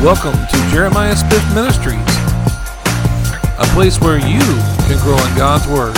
[0.00, 1.98] Welcome to Jeremiah Smith Ministries,
[3.58, 4.38] a place where you
[4.86, 5.92] can grow in God's Word.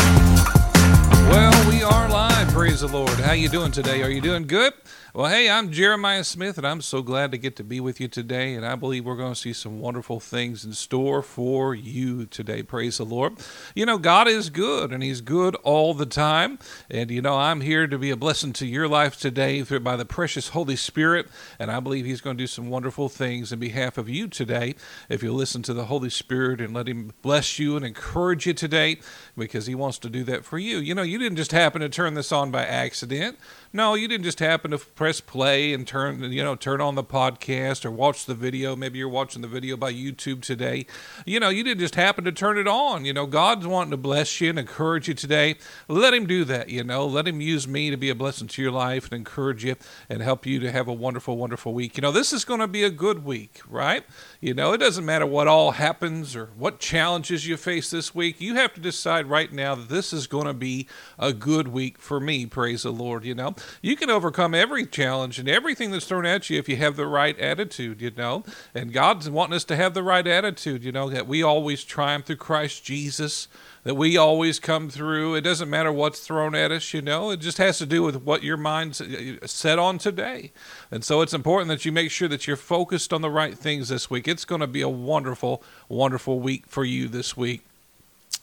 [1.29, 3.11] Well, we are live, praise the Lord.
[3.11, 4.03] How you doing today?
[4.03, 4.73] Are you doing good?
[5.13, 8.07] Well, hey, I'm Jeremiah Smith, and I'm so glad to get to be with you
[8.07, 8.55] today.
[8.55, 12.63] And I believe we're going to see some wonderful things in store for you today.
[12.63, 13.33] Praise the Lord.
[13.75, 16.61] You know, God is good, and He's good all the time.
[16.89, 19.97] And, you know, I'm here to be a blessing to your life today through, by
[19.97, 21.27] the precious Holy Spirit.
[21.59, 24.77] And I believe He's going to do some wonderful things in behalf of you today
[25.09, 28.55] if you listen to the Holy Spirit and let Him bless you and encourage you
[28.55, 28.99] today
[29.37, 30.79] because He wants to do that for you.
[30.79, 33.41] You know, you didn't just happen to turn this on by accident.
[33.73, 37.05] No, you didn't just happen to press play and turn, you know, turn on the
[37.05, 38.75] podcast or watch the video.
[38.75, 40.87] Maybe you're watching the video by YouTube today.
[41.25, 43.05] You know, you didn't just happen to turn it on.
[43.05, 45.55] You know, God's wanting to bless you and encourage you today.
[45.87, 46.69] Let Him do that.
[46.69, 49.65] You know, let Him use me to be a blessing to your life and encourage
[49.65, 49.77] you
[50.09, 51.97] and help you to have a wonderful, wonderful week.
[51.97, 54.05] You know, this is going to be a good week, right?
[54.43, 58.41] You know, it doesn't matter what all happens or what challenges you face this week.
[58.41, 61.99] You have to decide right now that this is going to be a good week
[61.99, 62.47] for me.
[62.47, 63.27] Praise the Lord.
[63.27, 66.77] You know, you can overcome every challenge and everything that's thrown at you if you
[66.77, 68.43] have the right attitude, you know.
[68.75, 72.25] And God's wanting us to have the right attitude, you know, that we always triumph
[72.25, 73.47] through Christ Jesus,
[73.85, 75.35] that we always come through.
[75.35, 77.31] It doesn't matter what's thrown at us, you know.
[77.31, 80.53] It just has to do with what your mind's uh, set on today.
[80.91, 83.89] And so it's important that you make sure that you're focused on the right things
[83.89, 84.29] this week.
[84.29, 87.63] It's going to be a wonderful, wonderful week for you this week.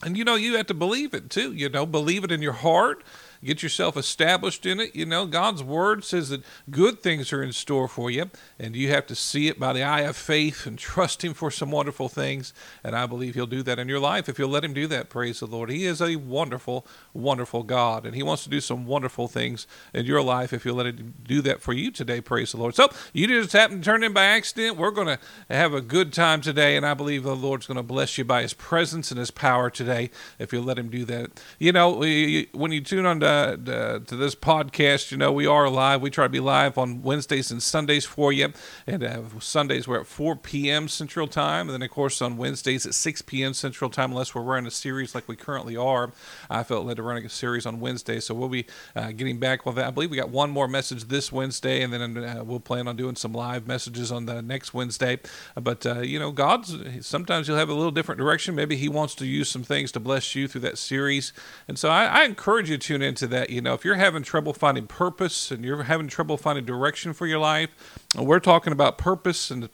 [0.04, 2.54] And you know, you have to believe it too, you know, believe it in your
[2.54, 3.04] heart
[3.44, 4.96] get yourself established in it.
[4.96, 8.30] You know, God's word says that good things are in store for you,
[8.60, 11.52] and you have to see it by the eye of faith and trust Him for
[11.52, 12.54] some wonderful things.
[12.84, 15.10] And I believe He'll do that in your life if you'll let Him do that.
[15.10, 15.70] Praise the Lord.
[15.70, 20.06] He is a wonderful, wonderful God, and He wants to do some wonderful things in
[20.06, 22.22] your life if you'll let Him do that for you today.
[22.22, 22.76] Praise the Lord.
[22.76, 24.78] So you just happened to turn in by accident.
[24.78, 27.84] We're going to have a good time today, and I believe the Lord's going to
[27.84, 31.40] bless you by His presence and His power today if you'll let Him do that.
[31.60, 35.12] You know, when you tune on to to, to, this podcast.
[35.12, 36.02] You know, we are live.
[36.02, 38.54] We try to be live on Wednesdays and Sundays for you.
[38.86, 40.88] And uh, Sundays we're at 4 p.m.
[40.88, 41.68] Central Time.
[41.68, 43.54] And then, of course, on Wednesdays at 6 p.m.
[43.54, 46.12] Central Time, unless we're running a series like we currently are.
[46.50, 48.20] I felt led to running a series on Wednesday.
[48.20, 48.66] So we'll be
[48.96, 49.88] uh, getting back with that.
[49.88, 52.96] I believe we got one more message this Wednesday, and then uh, we'll plan on
[52.96, 55.20] doing some live messages on the next Wednesday.
[55.56, 58.56] But, uh, you know, God's sometimes He'll have a little different direction.
[58.56, 61.34] Maybe He wants to use some things to bless you through that series.
[61.68, 63.50] And so I, I encourage you to tune into that.
[63.50, 67.26] You know, if you're having trouble finding purpose and you're having trouble finding direction for
[67.26, 67.70] your life,
[68.16, 69.70] we're talking about purpose and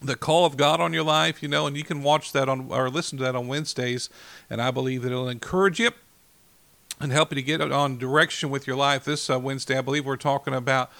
[0.00, 2.70] the call of God on your life, you know, and you can watch that on
[2.70, 4.10] or listen to that on Wednesdays,
[4.48, 5.90] and I believe that it'll encourage you
[7.00, 9.04] and help you to get on direction with your life.
[9.04, 10.90] This uh, Wednesday, I believe we're talking about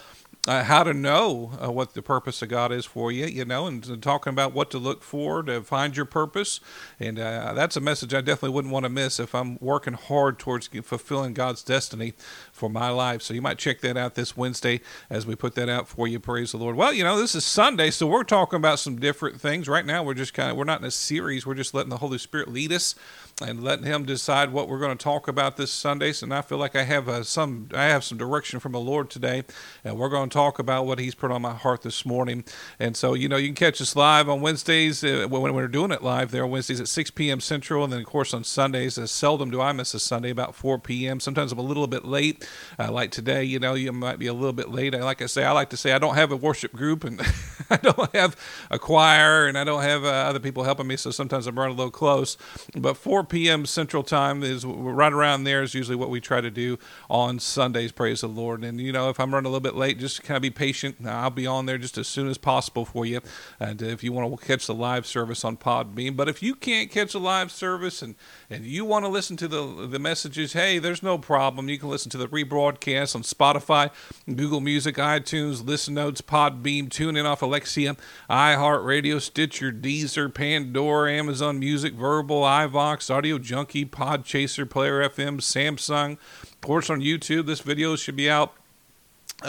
[0.47, 3.67] uh, how to know uh, what the purpose of God is for you, you know,
[3.67, 6.61] and, and, talking about what to look for to find your purpose.
[7.01, 10.39] And uh, that's a message I definitely wouldn't want to miss if I'm working hard
[10.39, 12.15] towards fulfilling God's destiny
[12.57, 13.23] for my life.
[13.23, 14.81] So you might check that out this Wednesday
[15.11, 16.19] as we put that out for you.
[16.19, 16.77] Praise the Lord.
[16.77, 19.69] Well, you know, this is Sunday, so we're talking about some different things.
[19.69, 21.99] Right now, we're just kind of, we're not in a series, we're just letting the
[21.99, 22.95] Holy Spirit lead us
[23.43, 26.07] and letting him decide what we're going to talk about this Sunday.
[26.23, 29.11] And I feel like I have uh, some I have some direction from the Lord
[29.11, 29.43] today,
[29.85, 32.45] and we're going to talk about what He's put on my heart this morning.
[32.79, 35.91] And so you know you can catch us live on Wednesdays uh, when we're doing
[35.91, 37.41] it live there Wednesdays at 6 p.m.
[37.41, 38.97] Central, and then of course on Sundays.
[38.97, 41.21] As seldom do I miss a Sunday about 4 p.m.
[41.21, 42.46] Sometimes I'm a little bit late,
[42.79, 43.45] uh, like today.
[43.45, 44.95] You know you might be a little bit late.
[44.95, 47.21] Like I say, I like to say I don't have a worship group and
[47.71, 48.37] I don't have
[48.71, 51.75] a choir and I don't have uh, other people helping me, so sometimes I'm running
[51.75, 52.37] a little close.
[52.75, 53.67] But 4 p.m.
[53.67, 57.93] Central Time is right around there is usually what we try to do on Sundays.
[57.93, 58.65] Praise the Lord.
[58.65, 60.97] And you know, if I'm running a little bit late, just kind of be patient.
[61.07, 63.21] I'll be on there just as soon as possible for you.
[63.59, 66.91] And if you want to catch the live service on Podbean, but if you can't
[66.91, 68.15] catch a live service and
[68.51, 71.69] and you want to listen to the the messages, hey, there's no problem.
[71.69, 73.91] You can listen to the rebroadcast on Spotify,
[74.27, 77.97] Google Music, iTunes, Listen Notes, Podbean, tune in off Alexa,
[78.29, 86.19] iHeartRadio, Stitcher, Deezer, Pandora, Amazon Music, Verbal, iVoox, Audio Junkie, Podchaser, Player FM, Samsung.
[86.43, 88.55] Of course, on YouTube, this video should be out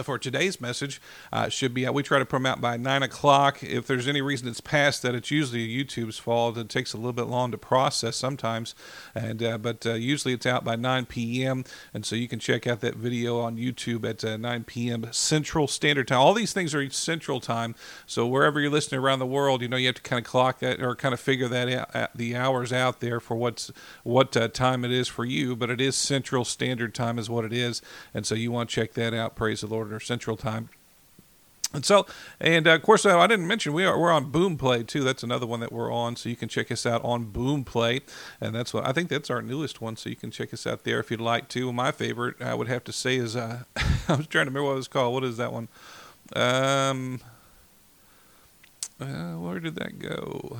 [0.03, 1.01] for today's message
[1.31, 1.93] uh, should be out.
[1.93, 3.63] We try to put them out by nine o'clock.
[3.63, 6.57] If there's any reason it's past that, it's usually YouTube's fault.
[6.57, 8.75] It takes a little bit long to process sometimes,
[9.15, 11.63] and uh, but uh, usually it's out by 9 p.m.
[11.93, 15.07] And so you can check out that video on YouTube at uh, 9 p.m.
[15.11, 16.19] Central Standard Time.
[16.19, 17.73] All these things are Central Time,
[18.05, 20.59] so wherever you're listening around the world, you know you have to kind of clock
[20.59, 23.71] that or kind of figure that out, the hours out there for what's
[24.03, 25.55] what uh, time it is for you.
[25.55, 27.81] But it is Central Standard Time is what it is,
[28.13, 29.35] and so you want to check that out.
[29.35, 29.76] Praise the Lord.
[29.99, 30.69] Central Time.
[31.73, 32.05] And so,
[32.39, 35.03] and uh, of course, uh, I didn't mention we are we're on Boomplay too.
[35.03, 38.01] That's another one that we're on, so you can check us out on Boomplay,
[38.39, 39.97] and that's what I think that's our newest one.
[39.97, 41.73] So you can check us out there if you'd like to.
[41.73, 43.63] My favorite, I would have to say, is uh,
[44.07, 45.13] I was trying to remember what it was called.
[45.13, 45.67] What is that one?
[46.33, 47.19] Um,
[49.01, 50.59] uh, where did that go?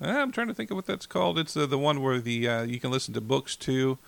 [0.00, 1.38] I'm trying to think of what that's called.
[1.38, 3.98] It's uh, the one where the uh, you can listen to books too.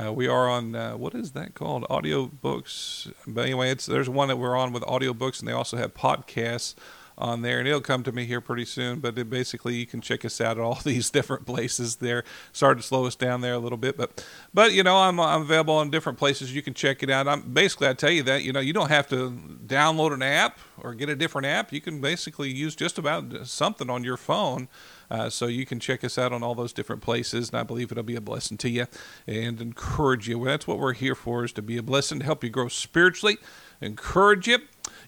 [0.00, 1.84] Uh, we are on uh, what is that called?
[1.90, 3.08] Audio books.
[3.26, 5.92] But anyway, it's there's one that we're on with audio books, and they also have
[5.92, 6.76] podcasts
[7.18, 9.00] on there, and it'll come to me here pretty soon.
[9.00, 11.96] But basically, you can check us out at all these different places.
[11.96, 14.24] There, sorry to slow us down there a little bit, but
[14.54, 16.54] but you know, I'm I'm available in different places.
[16.54, 17.26] You can check it out.
[17.26, 19.30] I'm basically I tell you that you know you don't have to
[19.66, 21.72] download an app or get a different app.
[21.72, 24.68] You can basically use just about something on your phone
[25.10, 27.90] uh, so you can check us out on all those different places, and I believe
[27.90, 28.86] it'll be a blessing to you
[29.26, 30.44] and encourage you.
[30.44, 33.38] That's what we're here for, is to be a blessing to help you grow spiritually,
[33.80, 34.58] encourage you.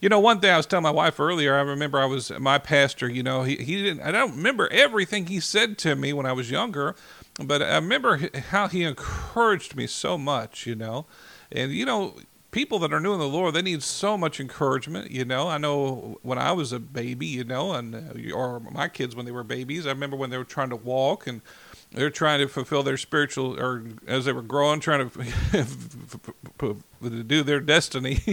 [0.00, 2.58] You know, one thing I was telling my wife earlier, I remember I was my
[2.58, 6.26] pastor, you know, he, he didn't, I don't remember everything he said to me when
[6.26, 6.96] I was younger,
[7.38, 11.06] but I remember how he encouraged me so much, you know.
[11.52, 12.16] And, you know,
[12.52, 15.10] people that are new in the Lord, they need so much encouragement.
[15.10, 18.88] You know, I know when I was a baby, you know, and uh, or my
[18.88, 21.40] kids when they were babies, I remember when they were trying to walk and
[21.94, 26.74] they're trying to fulfill their spiritual, or as they were growing, trying to
[27.26, 28.14] do their destiny.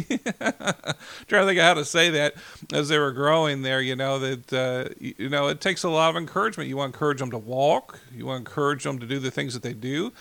[1.28, 2.36] trying to think of how to say that
[2.72, 3.82] as they were growing there.
[3.82, 6.70] You know that uh, you know it takes a lot of encouragement.
[6.70, 8.00] You want to encourage them to walk.
[8.16, 10.14] You want to encourage them to do the things that they do.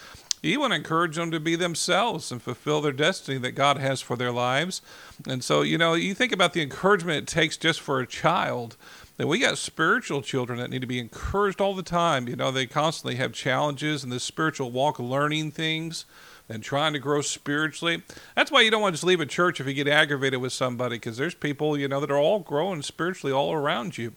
[0.42, 4.00] You want to encourage them to be themselves and fulfill their destiny that God has
[4.00, 4.82] for their lives.
[5.26, 8.76] And so, you know, you think about the encouragement it takes just for a child.
[9.16, 12.28] That we got spiritual children that need to be encouraged all the time.
[12.28, 16.04] You know, they constantly have challenges in this spiritual walk, learning things
[16.48, 18.02] and trying to grow spiritually.
[18.34, 20.52] That's why you don't want to just leave a church if you get aggravated with
[20.52, 24.12] somebody, because there's people, you know, that are all growing spiritually all around you.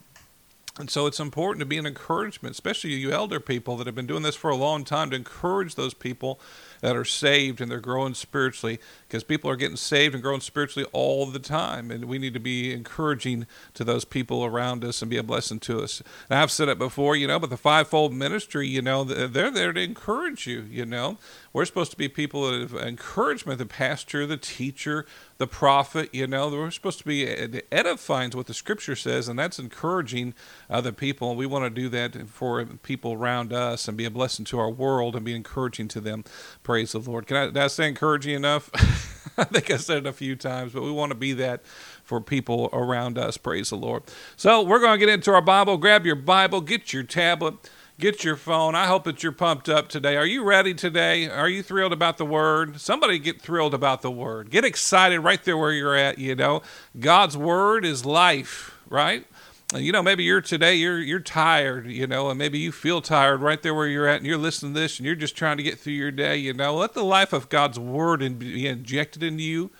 [0.78, 4.06] And so it's important to be an encouragement, especially you elder people that have been
[4.06, 6.40] doing this for a long time, to encourage those people
[6.80, 8.80] that are saved and they're growing spiritually
[9.12, 11.90] because people are getting saved and growing spiritually all the time.
[11.90, 15.60] And we need to be encouraging to those people around us and be a blessing
[15.60, 16.02] to us.
[16.30, 19.74] And I've said it before, you know, but the fivefold ministry, you know, they're there
[19.74, 21.18] to encourage you, you know.
[21.52, 25.04] We're supposed to be people of encouragement, the pastor, the teacher,
[25.42, 29.28] the prophet, you know, we're supposed to be uh, edifying to what the scripture says,
[29.28, 30.34] and that's encouraging
[30.70, 31.30] other people.
[31.30, 34.60] And We want to do that for people around us and be a blessing to
[34.60, 36.24] our world and be encouraging to them.
[36.62, 37.26] Praise the Lord.
[37.26, 38.70] Can I, did I say encouraging enough?
[39.38, 41.64] I think I said it a few times, but we want to be that
[42.04, 43.36] for people around us.
[43.36, 44.02] Praise the Lord.
[44.36, 45.76] So we're going to get into our Bible.
[45.76, 47.70] Grab your Bible, get your tablet
[48.02, 48.74] get your phone.
[48.74, 50.16] I hope that you're pumped up today.
[50.16, 51.28] Are you ready today?
[51.28, 52.80] Are you thrilled about the word?
[52.80, 54.50] Somebody get thrilled about the word.
[54.50, 56.62] Get excited right there where you're at, you know.
[56.98, 59.24] God's word is life, right?
[59.74, 63.40] You know, maybe you're today you're you're tired, you know, and maybe you feel tired
[63.40, 65.62] right there where you're at and you're listening to this and you're just trying to
[65.62, 66.76] get through your day, you know.
[66.76, 69.70] Let the life of God's word be injected into you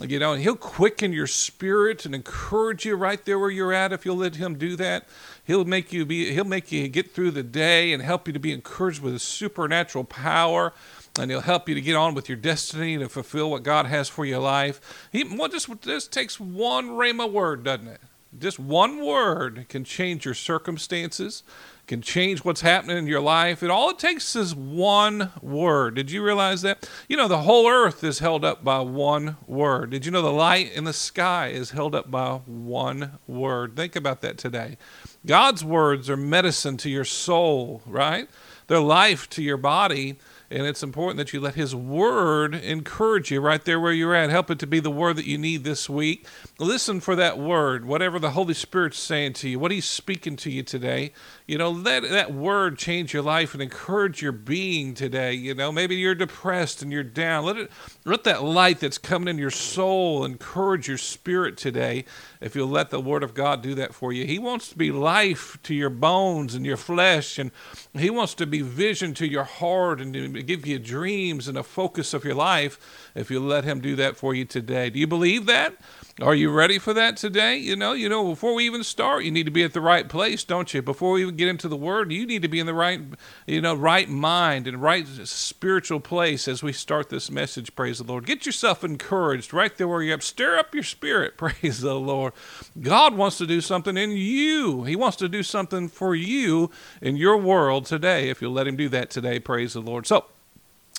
[0.00, 3.92] you know, and he'll quicken your spirit and encourage you right there where you're at
[3.92, 5.06] if you'll let him do that.
[5.44, 8.38] He'll make you be he'll make you get through the day and help you to
[8.38, 10.74] be encouraged with his supernatural power.
[11.18, 14.06] And he'll help you to get on with your destiny to fulfill what God has
[14.06, 15.08] for your life.
[15.10, 18.00] He well, just this takes one rhema word, doesn't it?
[18.38, 21.42] Just one word can change your circumstances,
[21.86, 23.62] can change what's happening in your life.
[23.62, 25.94] And all it takes is one word.
[25.94, 26.88] Did you realize that?
[27.08, 29.90] You know, the whole earth is held up by one word.
[29.90, 33.76] Did you know the light in the sky is held up by one word?
[33.76, 34.76] Think about that today.
[35.24, 38.28] God's words are medicine to your soul, right?
[38.66, 40.16] They're life to your body.
[40.50, 44.30] And it's important that you let His Word encourage you right there where you're at.
[44.30, 46.26] Help it to be the word that you need this week.
[46.58, 50.50] Listen for that word, whatever the Holy Spirit's saying to you, what He's speaking to
[50.50, 51.12] you today.
[51.46, 55.32] You know, let that word change your life and encourage your being today.
[55.32, 57.44] You know, maybe you're depressed and you're down.
[57.44, 57.70] Let it
[58.06, 62.04] let that light that's coming in your soul encourage your spirit today.
[62.40, 64.24] If you'll let the Word of God do that for you.
[64.24, 67.50] He wants to be life to your bones and your flesh, and
[67.98, 71.64] He wants to be vision to your heart and to give you dreams and a
[71.64, 74.88] focus of your life if you let Him do that for you today.
[74.88, 75.74] Do you believe that?
[76.22, 77.58] Are you ready for that today?
[77.58, 80.08] You know, you know, before we even start, you need to be at the right
[80.08, 80.80] place, don't you?
[80.80, 83.02] Before we even get into the word, you need to be in the right,
[83.46, 87.76] you know, right mind and right spiritual place as we start this message.
[87.76, 88.24] Praise the Lord.
[88.24, 90.22] Get yourself encouraged right there where you're up.
[90.22, 91.36] Stir up your spirit.
[91.36, 92.32] Praise the Lord.
[92.80, 94.84] God wants to do something in you.
[94.84, 96.70] He wants to do something for you
[97.02, 98.30] in your world today.
[98.30, 100.06] If you'll let Him do that today, praise the Lord.
[100.06, 100.24] So,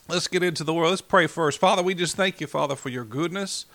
[0.08, 0.90] let's get into the word.
[0.90, 1.60] Let's pray first.
[1.60, 3.66] Father, we just thank you, Father, for your goodness.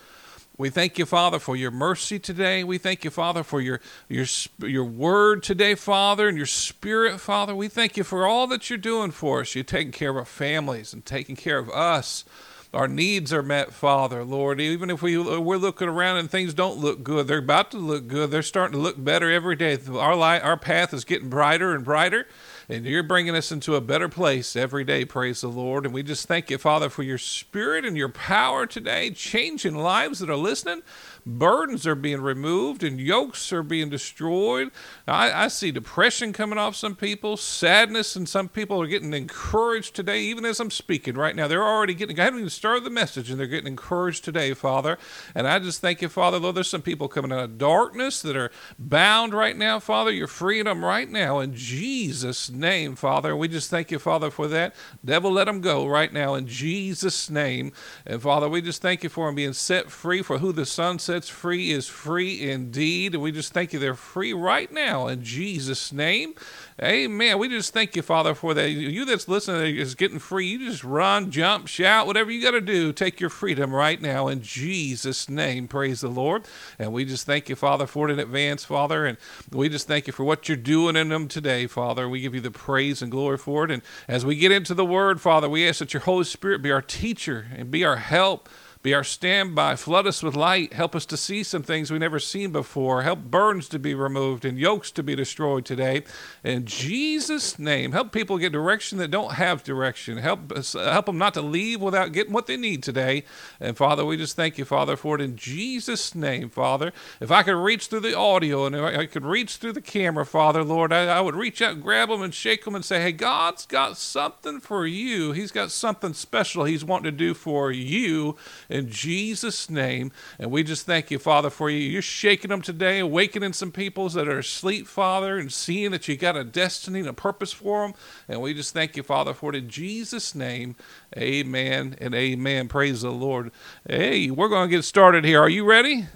[0.55, 2.63] We thank you, Father, for your mercy today.
[2.63, 4.27] We thank you, Father, for your your
[4.59, 7.55] your word today, Father, and your spirit, Father.
[7.55, 9.55] We thank you for all that you're doing for us.
[9.55, 12.23] You're taking care of our families and taking care of us.
[12.71, 14.61] Our needs are met, Father, Lord.
[14.61, 18.07] Even if we we're looking around and things don't look good, they're about to look
[18.07, 18.29] good.
[18.29, 19.79] They're starting to look better every day.
[19.91, 22.27] Our light, our path is getting brighter and brighter
[22.69, 25.05] and you're bringing us into a better place every day.
[25.05, 25.85] Praise the Lord.
[25.85, 30.19] And we just thank you, Father, for your spirit and your power today, changing lives
[30.19, 30.81] that are listening
[31.25, 34.71] burdens are being removed and yokes are being destroyed.
[35.07, 39.95] I, I, see depression coming off some people, sadness, and some people are getting encouraged
[39.95, 41.47] today, even as I'm speaking right now.
[41.47, 44.97] They're already getting, I haven't even started the message, and they're getting encouraged today, Father.
[45.35, 48.35] And I just thank you, Father, Lord, there's some people coming out of darkness that
[48.35, 50.11] are bound right now, Father.
[50.11, 53.31] You're freeing them right now in Jesus' name, Father.
[53.31, 54.75] And we just thank you, Father, for that.
[55.05, 57.71] Devil, let them go right now in Jesus' name.
[58.05, 60.99] And Father, we just thank you for them being set free for who the Son
[60.99, 63.13] says sets free is free indeed.
[63.13, 66.33] And we just thank you they're free right now in Jesus' name.
[66.81, 67.37] Amen.
[67.37, 68.71] We just thank you, Father, for that.
[68.71, 70.47] You that's listening is getting free.
[70.47, 72.91] You just run, jump, shout, whatever you got to do.
[72.91, 75.67] Take your freedom right now in Jesus' name.
[75.67, 76.45] Praise the Lord.
[76.79, 79.05] And we just thank you, Father, for it in advance, Father.
[79.05, 79.19] And
[79.51, 82.09] we just thank you for what you're doing in them today, Father.
[82.09, 83.69] We give you the praise and glory for it.
[83.69, 86.71] And as we get into the word, Father, we ask that your Holy Spirit be
[86.71, 88.49] our teacher and be our help.
[88.83, 89.77] Be our standby.
[89.77, 90.73] Flood us with light.
[90.73, 93.03] Help us to see some things we never seen before.
[93.03, 96.03] Help burdens to be removed and yokes to be destroyed today.
[96.43, 100.17] In Jesus' name, help people get direction that don't have direction.
[100.17, 103.23] Help us, help them not to leave without getting what they need today.
[103.57, 106.91] And Father, we just thank you, Father, for it in Jesus' name, Father.
[107.21, 110.61] If I could reach through the audio and I could reach through the camera, Father,
[110.61, 113.13] Lord, I, I would reach out and grab them and shake them and say, Hey,
[113.13, 115.31] God's got something for you.
[115.31, 118.35] He's got something special He's wanting to do for you
[118.73, 120.11] in Jesus' name.
[120.39, 121.77] And we just thank you, Father, for you.
[121.77, 126.17] You're shaking them today, awakening some peoples that are asleep, Father, and seeing that you
[126.17, 127.93] got a destiny and a purpose for them.
[128.27, 130.75] And we just thank you, Father, for it in Jesus' name.
[131.15, 132.67] Amen and amen.
[132.67, 133.51] Praise the Lord.
[133.87, 135.39] Hey, we're going to get started here.
[135.39, 136.07] Are you ready?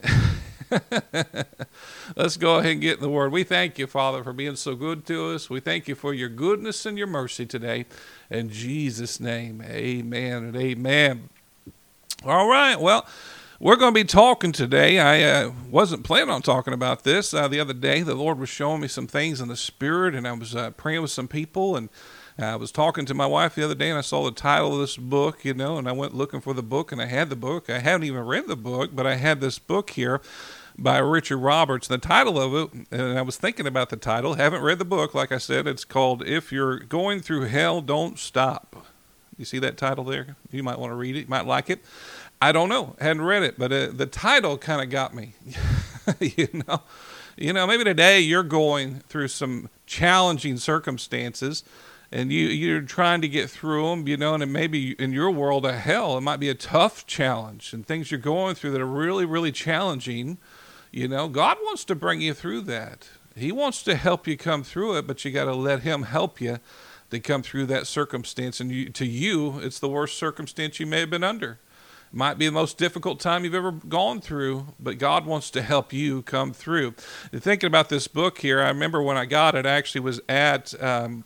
[2.16, 3.32] Let's go ahead and get in the word.
[3.32, 5.48] We thank you, Father, for being so good to us.
[5.48, 7.86] We thank you for your goodness and your mercy today.
[8.32, 11.30] In Jesus' name, amen and amen.
[12.24, 12.80] All right.
[12.80, 13.06] Well,
[13.60, 14.98] we're going to be talking today.
[14.98, 18.02] I uh, wasn't planning on talking about this uh, the other day.
[18.02, 21.04] The Lord was showing me some things in the Spirit, and I was uh, praying
[21.04, 21.90] with some people, and
[22.36, 24.80] I was talking to my wife the other day, and I saw the title of
[24.80, 27.36] this book, you know, and I went looking for the book, and I had the
[27.36, 27.70] book.
[27.70, 30.20] I haven't even read the book, but I had this book here
[30.76, 31.88] by Richard Roberts.
[31.88, 35.14] The title of it, and I was thinking about the title, haven't read the book,
[35.14, 38.88] like I said, it's called If You're Going Through Hell, Don't Stop.
[39.38, 40.36] You see that title there?
[40.52, 41.22] You might want to read it.
[41.22, 41.80] You might like it.
[42.42, 42.96] I don't know.
[43.00, 45.34] Hadn't read it, but uh, the title kind of got me.
[46.20, 46.82] you know,
[47.36, 47.66] you know.
[47.66, 51.64] Maybe today you're going through some challenging circumstances,
[52.12, 54.08] and you you're trying to get through them.
[54.08, 56.18] You know, and it may in your world of hell.
[56.18, 59.52] It might be a tough challenge, and things you're going through that are really really
[59.52, 60.38] challenging.
[60.92, 63.10] You know, God wants to bring you through that.
[63.36, 66.42] He wants to help you come through it, but you got to let Him help
[66.42, 66.60] you
[67.10, 71.00] they come through that circumstance, and you, to you, it's the worst circumstance you may
[71.00, 71.60] have been under.
[72.12, 75.62] It might be the most difficult time you've ever gone through, but God wants to
[75.62, 76.96] help you come through.
[77.32, 80.20] And thinking about this book here, I remember when I got it, I actually was
[80.28, 81.24] at um,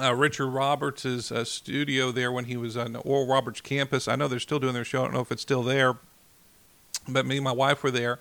[0.00, 4.08] uh, Richard Roberts' uh, studio there when he was on Oral Roberts campus.
[4.08, 5.00] I know they're still doing their show.
[5.00, 5.96] I don't know if it's still there,
[7.08, 8.18] but me and my wife were there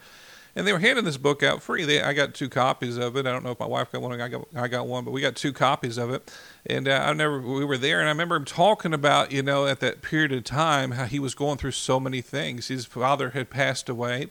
[0.55, 1.85] and they were handing this book out free.
[1.85, 3.25] They, I got two copies of it.
[3.25, 4.19] I don't know if my wife got one.
[4.19, 6.31] I got I got one, but we got two copies of it.
[6.65, 9.65] And uh, I never we were there, and I remember him talking about you know
[9.65, 12.67] at that period of time how he was going through so many things.
[12.67, 14.27] His father had passed away,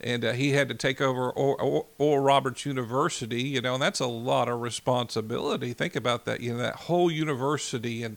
[0.00, 3.42] and uh, he had to take over Oral Roberts University.
[3.42, 5.72] You know, and that's a lot of responsibility.
[5.74, 6.40] Think about that.
[6.40, 8.16] You know, that whole university and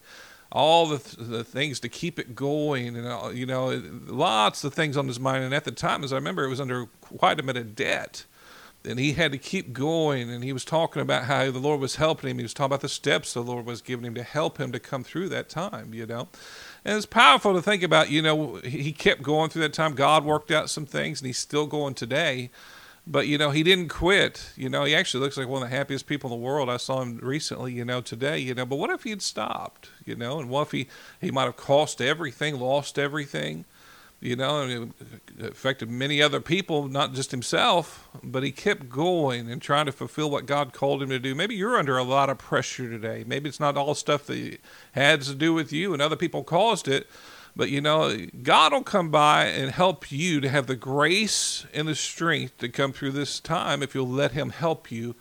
[0.53, 4.73] all the, th- the things to keep it going and uh, you know lots of
[4.73, 5.43] things on his mind.
[5.43, 8.25] And at the time as i remember it was under quite a bit of debt.
[8.85, 10.29] And he had to keep going.
[10.29, 12.37] And he was talking about how the lord was helping him.
[12.37, 14.79] He was talking about the steps the lord was giving him to help him to
[14.79, 16.29] come through that time you know.
[16.85, 19.95] And it's powerful to think about you know he kept going through that time.
[19.95, 22.51] God worked out some things and he's still going today
[23.05, 24.51] but you know he didn't quit.
[24.55, 26.69] You know he actually looks like one of the happiest people in the world.
[26.69, 28.65] I saw him recently you know today you know.
[28.65, 30.39] But what if he had stopped you know?
[30.39, 30.87] And what if he
[31.19, 33.65] he might have cost everything lost everything
[34.21, 34.61] you know?
[34.61, 34.93] And
[35.37, 39.91] it affected many other people not just himself but he kept going and trying to
[39.91, 41.35] fulfill what god called him to do.
[41.35, 43.25] Maybe you're under a lot of pressure today.
[43.27, 44.59] Maybe it's not all stuff that
[44.93, 47.09] had to do with you and other people caused it
[47.55, 51.87] But you know, God will come by and help you to have the grace and
[51.87, 55.15] the strength to come through this time if you'll let Him help you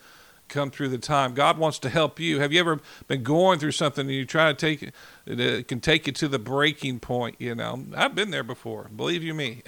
[0.52, 1.34] come through the time.
[1.34, 2.40] God wants to help you.
[2.40, 4.94] Have you ever been going through something and you try to take it,
[5.26, 7.36] it can take you to the breaking point?
[7.38, 8.90] You know, I've been there before.
[8.94, 9.62] Believe you me.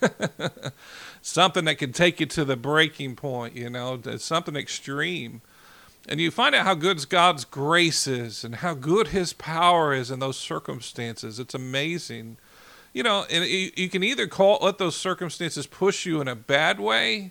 [1.22, 3.56] something that can take you to the breaking point.
[3.56, 5.42] You know, something extreme
[6.08, 10.10] and you find out how good God's grace is and how good His power is
[10.10, 11.38] in those circumstances.
[11.38, 12.36] It's amazing.
[12.92, 16.80] You know, and you, can either call let those circumstances push you in a bad
[16.80, 17.30] way,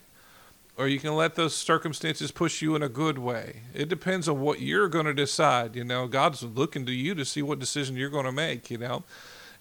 [0.78, 3.64] or you can let those circumstances push you in a good way.
[3.74, 5.76] It depends on what you're going to decide.
[5.76, 8.72] You know, God's looking to you to see what decision you're going to make.
[8.72, 9.04] You know,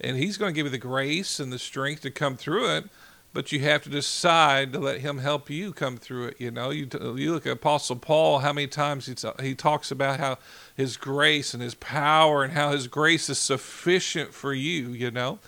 [0.00, 2.84] and He's going to give you the grace and the strength to come through it
[3.32, 6.70] but you have to decide to let him help you come through it you know?
[6.70, 10.38] You, you look at apostle paul how many times he, t- he talks about how
[10.74, 15.38] his grace and his power and how his grace is sufficient for you you know?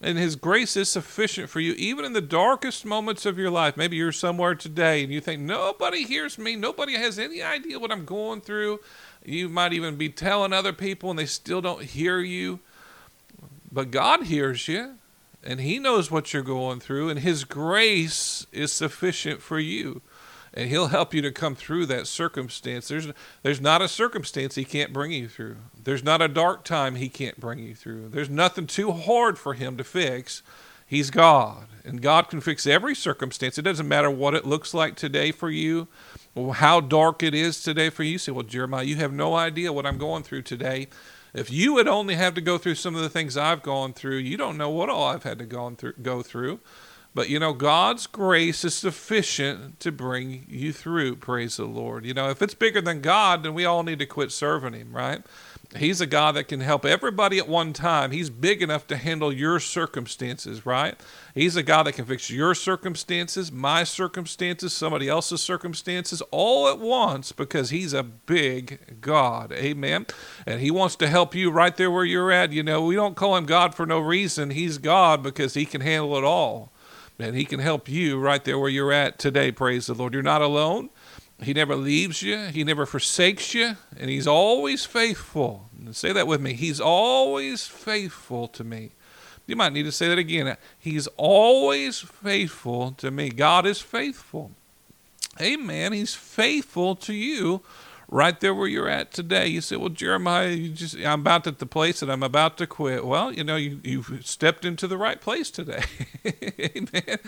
[0.00, 3.76] And his grace is sufficient for you even in the darkest moments of your life.
[3.76, 6.54] Maybe you're somewhere today and you think nobody hears me.
[6.54, 8.80] Nobody has any idea what i'm going through.
[9.24, 12.60] You might even be telling other people and they still don't hear you.
[13.72, 14.97] But god hears you
[15.42, 20.02] and He knows what you're going through, and His grace is sufficient for you.
[20.54, 22.88] And He'll help you to come through that circumstance.
[22.88, 23.08] There's,
[23.42, 27.08] there's not a circumstance He can't bring you through, there's not a dark time He
[27.08, 28.08] can't bring you through.
[28.08, 30.42] There's nothing too hard for Him to fix.
[30.88, 33.58] He's God, and God can fix every circumstance.
[33.58, 35.86] It doesn't matter what it looks like today for you,
[36.34, 38.12] or how dark it is today for you.
[38.12, 40.88] you say, Well, Jeremiah, you have no idea what I'm going through today.
[41.38, 44.16] If you would only have to go through some of the things I've gone through,
[44.16, 45.94] you don't know what all I've had to go through.
[46.02, 46.60] Go through.
[47.14, 51.16] But you know, God's grace is sufficient to bring you through.
[51.16, 52.04] Praise the Lord.
[52.04, 54.92] You know, if it's bigger than God, then we all need to quit serving Him,
[54.94, 55.22] right?
[55.76, 58.10] He's a God that can help everybody at one time.
[58.10, 60.98] He's big enough to handle your circumstances, right?
[61.34, 66.78] He's a God that can fix your circumstances, my circumstances, somebody else's circumstances all at
[66.78, 69.52] once because He's a big God.
[69.52, 70.06] Amen.
[70.46, 72.50] And He wants to help you right there where you're at.
[72.50, 74.50] You know, we don't call Him God for no reason.
[74.50, 76.72] He's God because He can handle it all.
[77.18, 79.52] And He can help you right there where you're at today.
[79.52, 80.14] Praise the Lord.
[80.14, 80.88] You're not alone.
[81.40, 85.68] He never leaves you, He never forsakes you, and He's always faithful.
[85.92, 86.54] say that with me.
[86.54, 88.90] He's always faithful to me.
[89.46, 90.56] You might need to say that again.
[90.78, 93.30] He's always faithful to me.
[93.30, 94.50] God is faithful.
[95.40, 95.92] Amen.
[95.92, 97.62] He's faithful to you
[98.10, 99.46] right there where you're at today.
[99.46, 102.66] You say, "Well, Jeremiah, you just I'm about at the place that I'm about to
[102.66, 105.84] quit." Well, you know, you you've stepped into the right place today.
[106.26, 107.18] Amen.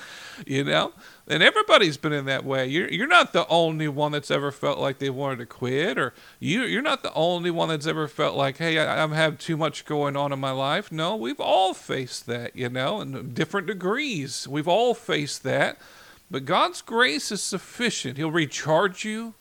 [0.47, 0.93] You know,
[1.29, 2.67] and everybody's been in that way.
[2.67, 6.15] You're you're not the only one that's ever felt like they wanted to quit, or
[6.39, 9.57] you you're not the only one that's ever felt like, "Hey, I, I have too
[9.57, 13.67] much going on in my life." No, we've all faced that, you know, in different
[13.67, 14.49] degrees.
[14.49, 15.79] We've all faced that.
[16.31, 18.17] But God's grace is sufficient.
[18.17, 19.35] He'll recharge you.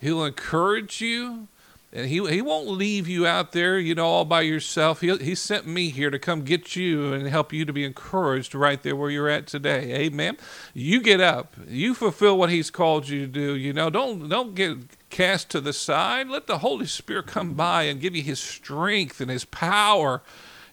[0.00, 1.48] He'll encourage you.
[1.92, 5.00] And he, he won't leave you out there, you know, all by yourself.
[5.00, 8.54] He, he sent me here to come get you and help you to be encouraged
[8.54, 9.92] right there where you're at today.
[9.94, 10.36] Amen.
[10.72, 11.56] You get up.
[11.66, 13.56] You fulfill what he's called you to do.
[13.56, 14.78] You know, don't don't get
[15.10, 16.28] cast to the side.
[16.28, 20.22] Let the Holy Spirit come by and give you his strength and his power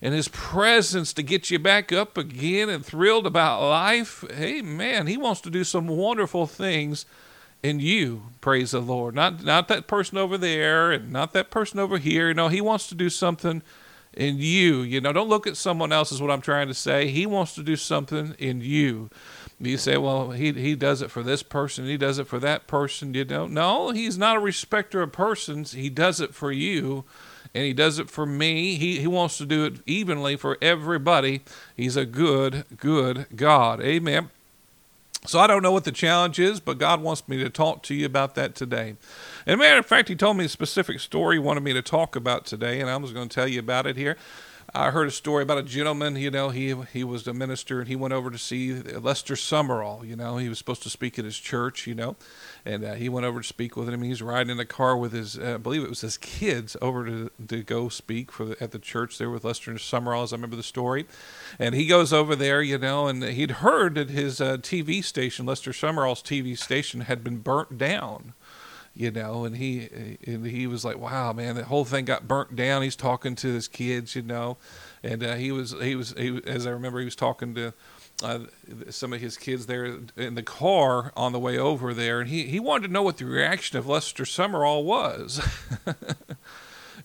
[0.03, 4.23] and his presence to get you back up again and thrilled about life.
[4.31, 5.07] Amen.
[5.07, 7.07] He wants to do some wonderful things
[7.63, 9.15] in you, praise the Lord.
[9.15, 12.33] Not not that person over there and not that person over here.
[12.33, 13.61] No, he wants to do something
[14.13, 14.81] in you.
[14.81, 17.07] You know, don't look at someone else is what I'm trying to say.
[17.07, 19.09] He wants to do something in you.
[19.59, 22.67] You say, well, he he does it for this person, he does it for that
[22.67, 23.47] person, you know.
[23.47, 25.71] No, he's not a respecter of persons.
[25.71, 27.05] He does it for you
[27.53, 28.75] and he does it for me.
[28.75, 31.41] He, he wants to do it evenly for everybody.
[31.75, 33.81] He's a good, good God.
[33.81, 34.29] Amen.
[35.25, 37.95] So I don't know what the challenge is, but God wants me to talk to
[37.95, 38.95] you about that today.
[39.45, 42.15] And matter of fact, He told me a specific story He wanted me to talk
[42.15, 44.15] about today, and I was going to tell you about it here.
[44.73, 47.87] I heard a story about a gentleman, you know, he he was a minister and
[47.87, 51.25] he went over to see Lester Sumrall, you know, he was supposed to speak at
[51.25, 52.17] his church, you know,
[52.67, 54.01] and uh, he went over to speak with him.
[54.01, 57.05] He's riding in the car with his, uh, I believe it was his kids, over
[57.05, 60.35] to to go speak for the, at the church there with Lester Sumrall, as I
[60.35, 61.07] remember the story.
[61.57, 65.45] And he goes over there, you know, and he'd heard that his uh, TV station,
[65.45, 68.33] Lester Sumrall's TV station, had been burnt down
[68.93, 72.55] you know and he and he was like wow man the whole thing got burnt
[72.55, 74.57] down he's talking to his kids you know
[75.03, 77.71] and uh, he was he was he, as i remember he was talking to
[78.23, 78.39] uh,
[78.89, 82.43] some of his kids there in the car on the way over there and he,
[82.43, 85.39] he wanted to know what the reaction of lester sumrall was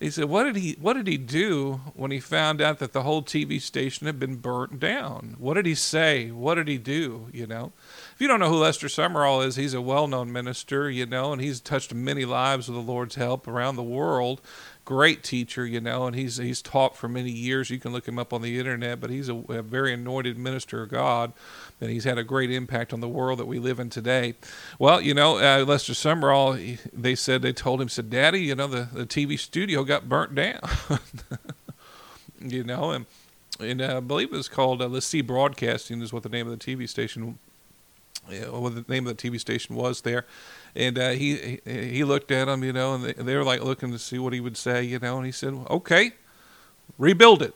[0.03, 3.03] he said, "What did he What did he do when he found out that the
[3.03, 5.37] whole TV station had been burnt down?
[5.39, 6.31] What did he say?
[6.31, 7.29] What did he do?
[7.33, 7.73] You know."
[8.15, 11.41] If you don't know who Lester Sumrall is, he's a well-known minister, you know, and
[11.41, 14.41] he's touched many lives with the Lord's help around the world
[14.85, 17.71] great teacher, you know, and he's he's taught for many years.
[17.71, 20.83] You can look him up on the internet, but he's a, a, very anointed minister
[20.83, 21.33] of God,
[21.81, 24.35] and he's had a great impact on the world that we live in today.
[24.79, 28.55] Well, you know, uh, Lester Sumrall, he, they said they told him, said, "Daddy, you
[28.55, 30.61] know, the the TV studio got burnt down."
[32.41, 33.07] you know, and
[33.61, 36.59] and uh, I believe it was called uh, LeSEA Broadcasting is what the name of
[36.59, 37.39] the TV station,
[38.29, 40.27] what the name of the TV station was there
[40.75, 43.93] and uh, he he looked at him, you know, and they, they were like looking
[43.93, 46.13] to see what he would say, you know, and he said, "Okay,
[46.99, 47.55] rebuild it."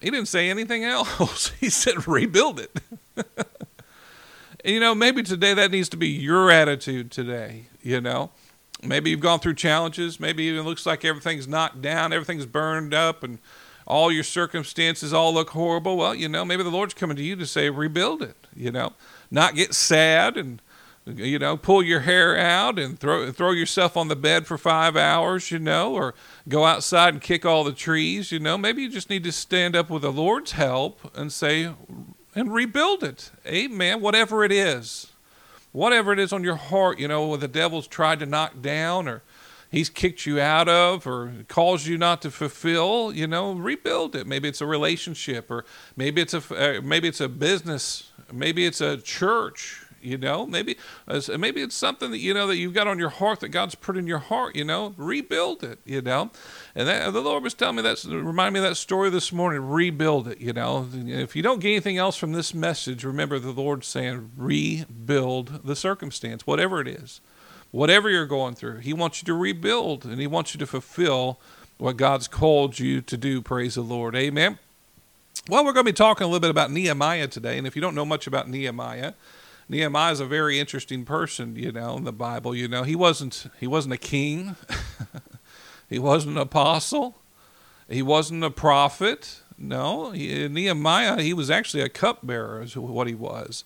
[0.00, 1.48] He didn't say anything else.
[1.60, 2.70] he said, "Rebuild it."
[3.16, 7.64] and you know, maybe today that needs to be your attitude today.
[7.82, 8.30] You know,
[8.82, 10.20] maybe you've gone through challenges.
[10.20, 13.38] Maybe it looks like everything's knocked down, everything's burned up, and
[13.88, 15.96] all your circumstances all look horrible.
[15.96, 18.36] Well, you know, maybe the Lord's coming to you to say, rebuild it.
[18.54, 18.92] You know,
[19.30, 20.60] not get sad and
[21.16, 24.96] you know, pull your hair out and throw throw yourself on the bed for five
[24.96, 26.14] hours, you know, or
[26.48, 28.58] go outside and kick all the trees, you know.
[28.58, 31.72] Maybe you just need to stand up with the Lord's help and say
[32.34, 33.30] and rebuild it.
[33.46, 34.00] Amen.
[34.00, 35.08] Whatever it is,
[35.72, 39.22] whatever it is on your heart, you know, the devil's tried to knock down or
[39.70, 44.26] he's kicked you out of or caused you not to fulfill, you know, rebuild it.
[44.26, 45.64] Maybe it's a relationship or
[45.96, 50.76] maybe it's a uh, maybe it's a business, maybe it's a church you know, maybe
[51.08, 53.74] uh, maybe it's something that you know that you've got on your heart that God's
[53.74, 54.54] put in your heart.
[54.54, 55.80] You know, rebuild it.
[55.84, 56.30] You know,
[56.74, 59.68] and that, the Lord was telling me that, remind me of that story this morning.
[59.68, 60.40] Rebuild it.
[60.40, 64.30] You know, if you don't get anything else from this message, remember the Lord's saying,
[64.36, 67.20] rebuild the circumstance, whatever it is,
[67.70, 68.78] whatever you're going through.
[68.78, 71.38] He wants you to rebuild, and He wants you to fulfill
[71.78, 73.40] what God's called you to do.
[73.40, 74.16] Praise the Lord.
[74.16, 74.58] Amen.
[75.48, 77.82] Well, we're going to be talking a little bit about Nehemiah today, and if you
[77.82, 79.14] don't know much about Nehemiah,
[79.68, 82.54] Nehemiah is a very interesting person, you know, in the Bible.
[82.54, 84.56] You know, he wasn't he wasn't a king,
[85.88, 87.16] he wasn't an apostle,
[87.88, 89.40] he wasn't a prophet.
[89.58, 93.64] No, he, Nehemiah he was actually a cupbearer, is what he was.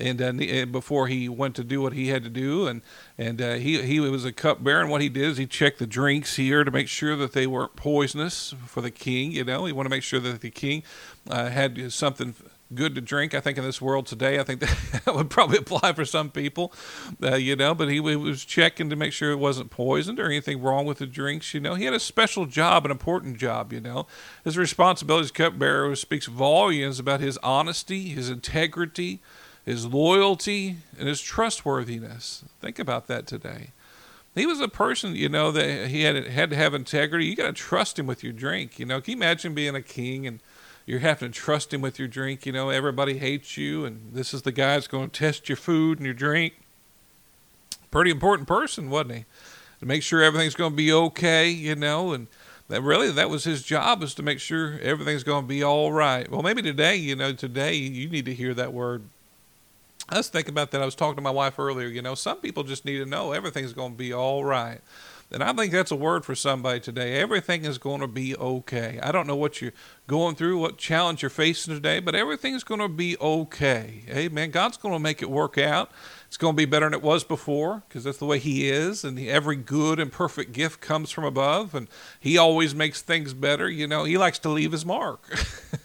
[0.00, 2.82] And uh, before he went to do what he had to do, and
[3.16, 5.86] and uh, he he was a cupbearer, and what he did is he checked the
[5.86, 9.32] drinks here to make sure that they weren't poisonous for the king.
[9.32, 10.82] You know, he wanted to make sure that the king
[11.30, 12.34] uh, had something
[12.74, 13.34] good to drink.
[13.34, 14.60] I think in this world today, I think
[15.04, 16.72] that would probably apply for some people,
[17.22, 17.74] uh, you know.
[17.74, 20.98] But he, he, was checking to make sure it wasn't poisoned or anything wrong with
[20.98, 21.54] the drinks.
[21.54, 23.72] You know, he had a special job, an important job.
[23.72, 24.06] You know,
[24.44, 29.20] his responsibility as cupbearer speaks volumes about his honesty, his integrity,
[29.64, 32.44] his loyalty, and his trustworthiness.
[32.60, 33.68] Think about that today.
[34.34, 37.26] He was a person, you know, that he had had to have integrity.
[37.26, 38.78] You got to trust him with your drink.
[38.78, 40.40] You know, can you imagine being a king and
[40.86, 42.46] you're having to trust him with your drink.
[42.46, 45.56] You know, everybody hates you, and this is the guy that's going to test your
[45.56, 46.54] food and your drink.
[47.90, 49.24] Pretty important person, wasn't he?
[49.80, 52.26] To make sure everything's going to be okay, you know, and
[52.68, 55.92] that really that was his job is to make sure everything's going to be all
[55.92, 56.30] right.
[56.30, 59.04] Well, maybe today, you know, today you need to hear that word.
[60.08, 60.82] I was thinking about that.
[60.82, 61.88] I was talking to my wife earlier.
[61.88, 64.80] You know, some people just need to know everything's going to be all right.
[65.32, 67.20] And I think that's a word for somebody today.
[67.20, 69.00] Everything is going to be okay.
[69.02, 69.72] I don't know what you're
[70.06, 74.02] going through, what challenge you're facing today, but everything's going to be okay.
[74.08, 74.50] Amen.
[74.50, 75.90] God's going to make it work out.
[76.34, 79.04] It's going to be better than it was before because that's the way He is.
[79.04, 81.76] And every good and perfect gift comes from above.
[81.76, 81.86] And
[82.18, 83.70] He always makes things better.
[83.70, 85.32] You know, He likes to leave His mark.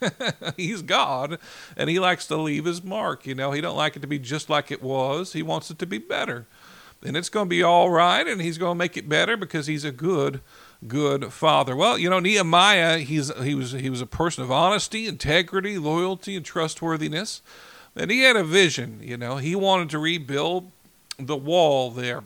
[0.57, 1.37] He's God
[1.77, 3.27] and He likes to leave His mark.
[3.27, 5.77] You know, He don't like it to be just like it was, He wants it
[5.77, 6.47] to be better
[7.03, 9.67] and it's going to be all right, and he's going to make it better because
[9.67, 10.41] he's a good,
[10.85, 11.73] good father.
[11.73, 16.35] Well, you know, Nehemiah, he's he was he was a person of honesty, integrity, loyalty,
[16.35, 17.41] and trustworthiness,
[17.95, 18.99] and he had a vision.
[19.01, 20.71] You know, he wanted to rebuild
[21.17, 22.23] the wall there.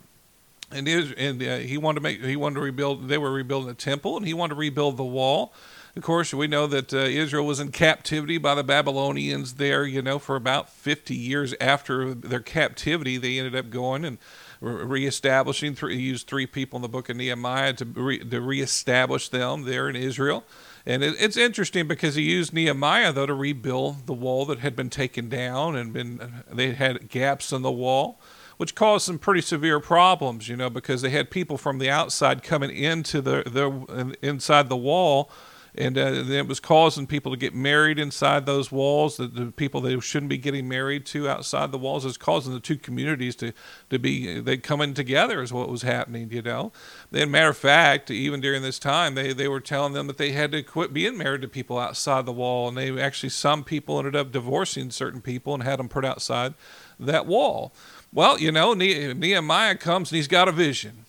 [0.72, 3.08] And, his, and uh, he wanted to make he wanted to rebuild.
[3.08, 5.54] They were rebuilding the temple, and he wanted to rebuild the wall.
[5.96, 10.02] Of course, we know that uh, Israel was in captivity by the Babylonians there, you
[10.02, 13.18] know, for about 50 years after their captivity.
[13.18, 14.18] They ended up going and
[14.60, 15.76] reestablishing.
[15.76, 19.88] Three, used three people in the book of Nehemiah to, re, to reestablish them there
[19.88, 20.44] in Israel.
[20.86, 24.76] And it, it's interesting because he used Nehemiah though to rebuild the wall that had
[24.76, 28.20] been taken down and been they had gaps in the wall,
[28.58, 30.50] which caused some pretty severe problems.
[30.50, 34.78] You know because they had people from the outside coming into the the inside the
[34.78, 35.32] wall
[35.76, 39.18] and uh, it was causing people to get married inside those walls.
[39.18, 42.60] The, the people they shouldn't be getting married to outside the walls is causing the
[42.60, 43.54] two communities to
[43.90, 46.32] to be they coming together is what was happening.
[46.32, 46.72] You know,
[47.12, 50.32] and matter of fact, even during this time, they they were telling them that they
[50.32, 53.98] had to quit being married to people outside the wall, and they actually some people
[53.98, 56.54] ended up divorcing certain people and had them put outside
[57.00, 57.74] that wall.
[58.12, 61.06] Well, you know, Nehemiah comes and he's got a vision.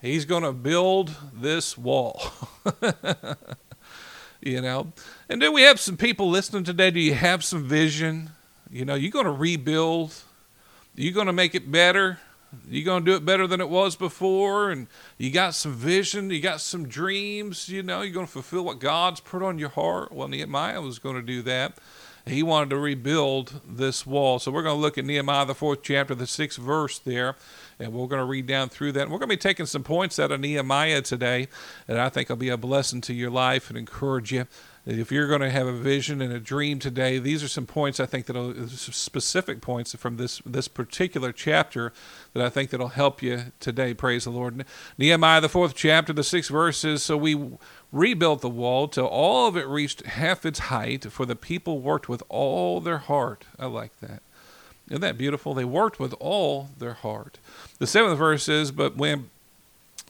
[0.00, 2.22] He's going to build this wall.
[4.40, 4.92] you know.
[5.28, 6.90] And do we have some people listening today?
[6.90, 8.30] Do you have some vision?
[8.70, 10.14] You know, you're going to rebuild.
[10.94, 12.18] You're going to make it better.
[12.68, 14.70] You're going to do it better than it was before.
[14.70, 16.30] And you got some vision.
[16.30, 17.68] You got some dreams.
[17.68, 20.12] You know, you're going to fulfill what God's put on your heart.
[20.12, 21.78] Well, Nehemiah was going to do that.
[22.26, 24.38] He wanted to rebuild this wall.
[24.38, 27.36] So we're going to look at Nehemiah, the fourth chapter, the sixth verse there
[27.78, 29.02] and we're going to read down through that.
[29.02, 31.48] And we're going to be taking some points out of Nehemiah today
[31.86, 34.46] that I think will be a blessing to your life and encourage you.
[34.84, 38.00] If you're going to have a vision and a dream today, these are some points
[38.00, 41.92] I think that'll specific points from this this particular chapter
[42.32, 43.92] that I think that'll help you today.
[43.92, 44.64] Praise the Lord.
[44.96, 47.02] Nehemiah the fourth chapter, the sixth verses.
[47.02, 47.50] So we
[47.92, 52.08] rebuilt the wall till all of it reached half its height, for the people worked
[52.08, 53.44] with all their heart.
[53.58, 54.22] I like that.
[54.88, 55.54] Isn't that beautiful?
[55.54, 57.38] They worked with all their heart.
[57.78, 59.30] The seventh verse says, But when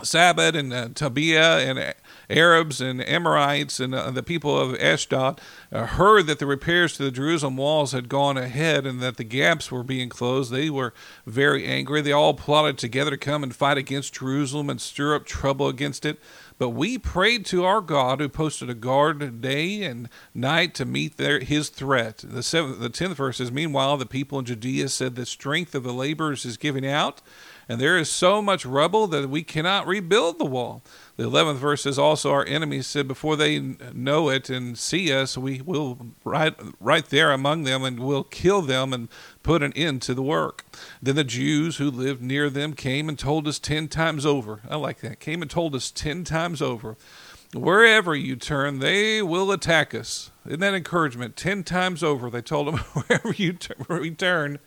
[0.02, 1.94] Sabbath and uh, and
[2.30, 5.40] Arabs and Amorites and uh, the people of Ashdod
[5.72, 9.24] uh, heard that the repairs to the Jerusalem walls had gone ahead and that the
[9.24, 10.92] gaps were being closed, they were
[11.26, 12.00] very angry.
[12.02, 16.04] They all plotted together to come and fight against Jerusalem and stir up trouble against
[16.04, 16.18] it.
[16.58, 21.16] But we prayed to our God, who posted a guard day and night to meet
[21.16, 22.24] their, his threat.
[22.26, 25.84] The seventh, the tenth verse says, Meanwhile, the people in Judea said, The strength of
[25.84, 27.22] the laborers is giving out,
[27.68, 30.82] and there is so much rubble that we cannot rebuild the wall.
[31.16, 35.36] The 11th verse says, Also our enemies said, Before they know it and see us,
[35.36, 39.08] we will right, right there among them and will kill them and
[39.42, 40.64] put an end to the work.
[41.02, 44.60] Then the Jews who lived near them came and told us ten times over.
[44.68, 45.20] I like that.
[45.20, 46.96] Came and told us ten times over.
[47.54, 50.30] Wherever you turn, they will attack us.
[50.46, 51.34] Isn't that encouragement?
[51.34, 54.58] Ten times over, they told them, wherever you turn,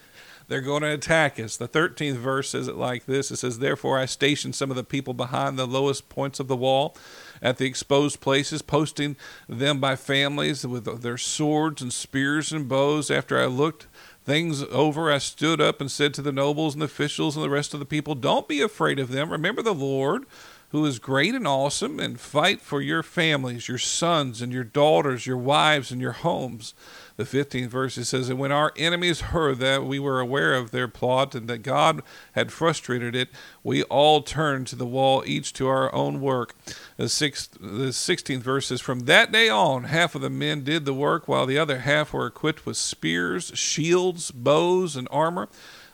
[0.52, 1.56] they're going to attack us.
[1.56, 4.84] The 13th verse says it like this It says, Therefore I stationed some of the
[4.84, 6.98] people behind the lowest points of the wall
[7.42, 9.16] at the exposed places, posting
[9.48, 13.10] them by families with their swords and spears and bows.
[13.10, 13.88] After I looked
[14.26, 17.50] things over, I stood up and said to the nobles and the officials and the
[17.50, 19.32] rest of the people, Don't be afraid of them.
[19.32, 20.26] Remember the Lord
[20.72, 25.28] who is great and awesome, and fight for your families, your sons and your daughters,
[25.28, 26.74] your wives and your homes
[27.18, 30.72] the 15th verse, it says, And when our enemies heard that we were aware of
[30.72, 32.02] their plot and that God
[32.34, 33.30] had frustrated it,
[33.64, 36.56] we all turned to the wall, each to our own work.
[36.98, 40.86] The, sixth, the 16th verse says, From that day on, half of the men did
[40.86, 45.50] the work, while the other half were equipped with spears, shields, bows, and armor.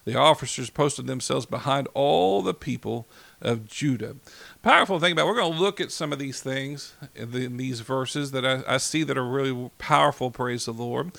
[0.05, 3.09] The officers posted themselves behind all the people
[3.41, 4.15] of Judah
[4.67, 7.45] powerful thing about it, we're going to look at some of these things in, the,
[7.45, 11.13] in these verses that I, I, see that are really powerful praise the lord.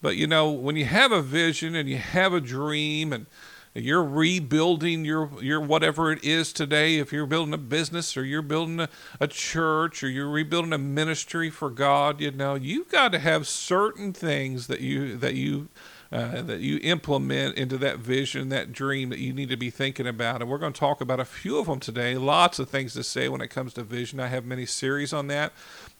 [0.00, 3.26] But you know when you have a vision and you have a dream and
[3.74, 8.42] you're rebuilding your your whatever it is today if you're building a business or you're
[8.42, 8.88] building a,
[9.18, 13.48] a church or you're rebuilding a ministry for god you know you've got to have
[13.48, 15.68] certain things that you that you
[16.12, 20.06] uh, that you implement into that vision, that dream that you need to be thinking
[20.06, 20.42] about.
[20.42, 22.16] And we're going to talk about a few of them today.
[22.16, 24.20] Lots of things to say when it comes to vision.
[24.20, 25.52] I have many series on that.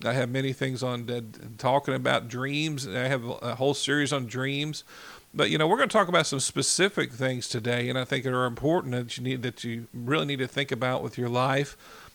[0.05, 1.22] I have many things on uh,
[1.57, 2.87] talking about dreams.
[2.87, 4.85] I have a whole series on dreams.
[5.33, 8.27] But you know, we're going to talk about some specific things today, and I think
[8.27, 11.75] are important that you need that you really need to think about with your life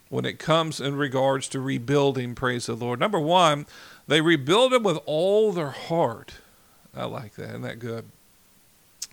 [0.09, 2.35] when it comes in regards to rebuilding.
[2.35, 2.99] Praise the Lord.
[2.99, 3.65] Number one,
[4.05, 6.35] they rebuild it with all their heart.
[6.97, 7.49] I like that.
[7.49, 8.05] Isn't that good?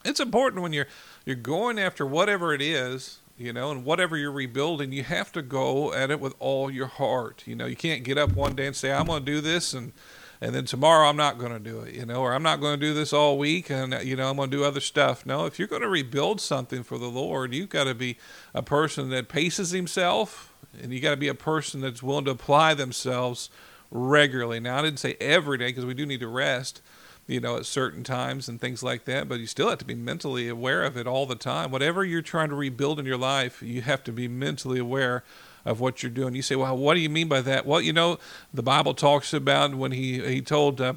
[0.05, 0.87] It's important when you're
[1.25, 5.43] you're going after whatever it is, you know, and whatever you're rebuilding, you have to
[5.43, 7.43] go at it with all your heart.
[7.47, 9.73] You know, you can't get up one day and say, "I'm going to do this,"
[9.73, 9.93] and
[10.41, 12.79] and then tomorrow I'm not going to do it, you know, or I'm not going
[12.79, 15.25] to do this all week, and uh, you know I'm going to do other stuff.
[15.25, 18.19] No, if you're going to rebuild something for the Lord, you've got to be
[18.53, 22.31] a person that paces himself, and you got to be a person that's willing to
[22.33, 23.49] apply themselves
[23.91, 24.61] regularly.
[24.61, 26.83] Now, I didn't say every day because we do need to rest
[27.27, 29.29] you know, at certain times and things like that.
[29.29, 31.71] But you still have to be mentally aware of it all the time.
[31.71, 35.25] Whatever you're trying to rebuild in your life, you have to be mentally aware
[35.65, 36.35] of what you're doing.
[36.35, 37.65] You say, well, what do you mean by that?
[37.65, 38.19] Well, you know,
[38.53, 40.95] the Bible talks about when he he told uh,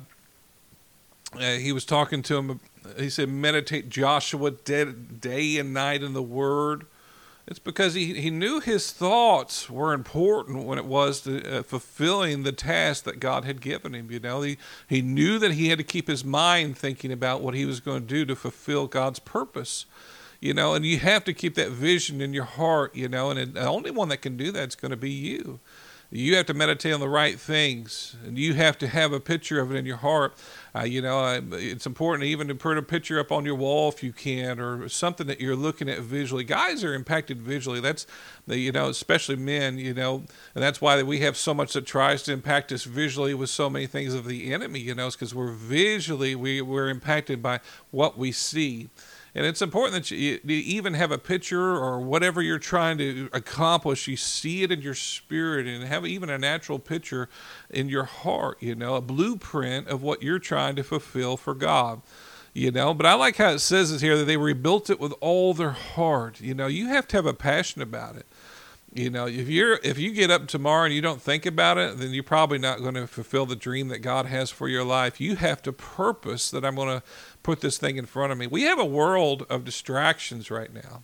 [1.36, 2.60] uh, he was talking to him.
[2.98, 6.86] He said, meditate Joshua day, day and night in the Word.
[7.48, 12.44] It's because he, he knew his thoughts were important when it was to uh, fulfilling
[12.44, 14.12] the task that God had given him.
[14.12, 14.58] You know, he,
[14.90, 18.02] he knew that he had to keep his mind thinking about what he was going
[18.02, 19.86] to do to fulfill God's purpose.
[20.42, 23.54] You know, and you have to keep that vision in your heart, you know, and
[23.54, 25.60] the only one that can do that is going to be you.
[26.12, 29.60] You have to meditate on the right things, and you have to have a picture
[29.60, 30.36] of it in your heart.
[30.76, 34.04] Uh, you know, it's important even to put a picture up on your wall if
[34.04, 36.44] you can, or something that you're looking at visually.
[36.44, 37.80] Guys are impacted visually.
[37.80, 38.06] That's
[38.46, 39.78] the, you know, especially men.
[39.78, 40.24] You know,
[40.56, 43.70] and that's why we have so much that tries to impact us visually with so
[43.70, 44.80] many things of the enemy.
[44.80, 47.60] You know, because we're visually we we're impacted by
[47.92, 48.90] what we see.
[49.38, 53.30] And it's important that you, you, even have a picture or whatever you're trying to
[53.32, 57.30] accomplish, you see it in your spirit and have even a natural picture
[57.70, 62.02] in your heart, you know, a blueprint of what you're trying to fulfill for God.
[62.56, 65.14] You know, but I like how it says it here that they rebuilt it with
[65.22, 66.42] all their heart.
[66.42, 68.26] You know, you have to have a passion about it.
[68.98, 72.00] You know, if you're if you get up tomorrow and you don't think about it,
[72.00, 75.22] then you're probably not going to fulfill the dream that God has for your life.
[75.22, 77.04] You have to purpose that I'm going to
[77.44, 78.48] put this thing in front of me.
[78.48, 81.04] We have a world of distractions right now,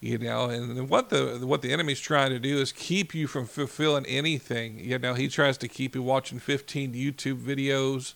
[0.00, 3.46] you know, and what the what the enemy's trying to do is keep you from
[3.46, 4.78] fulfilling anything.
[4.78, 8.14] You know, he tries to keep you watching 15 YouTube videos.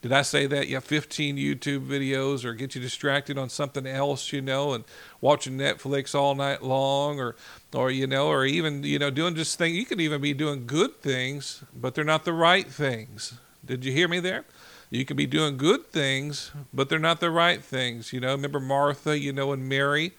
[0.00, 0.68] Did I say that?
[0.68, 4.84] Yeah, 15 YouTube videos or get you distracted on something else, you know, and
[5.20, 7.34] watching Netflix all night long or
[7.74, 10.66] or you know, or even, you know, doing just things you could even be doing
[10.66, 13.34] good things, but they're not the right things.
[13.64, 14.44] Did you hear me there?
[14.90, 18.12] You can be doing good things, but they're not the right things.
[18.12, 20.14] You know, remember Martha, you know, and Mary,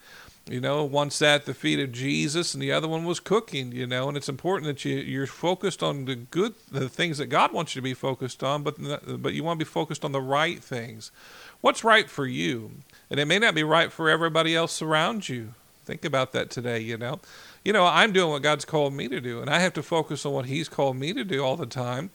[0.48, 3.72] you know, one sat at the feet of Jesus and the other one was cooking,
[3.72, 7.26] you know, and it's important that you, you're focused on the good, the things that
[7.26, 8.76] God wants you to be focused on, but,
[9.22, 11.12] but you want to be focused on the right things.
[11.60, 12.72] What's right for you?
[13.10, 15.54] And it may not be right for everybody else around you.
[15.84, 17.20] Think about that today, you know.
[17.64, 20.24] You know, I'm doing what God's called me to do, and I have to focus
[20.24, 22.10] on what He's called me to do all the time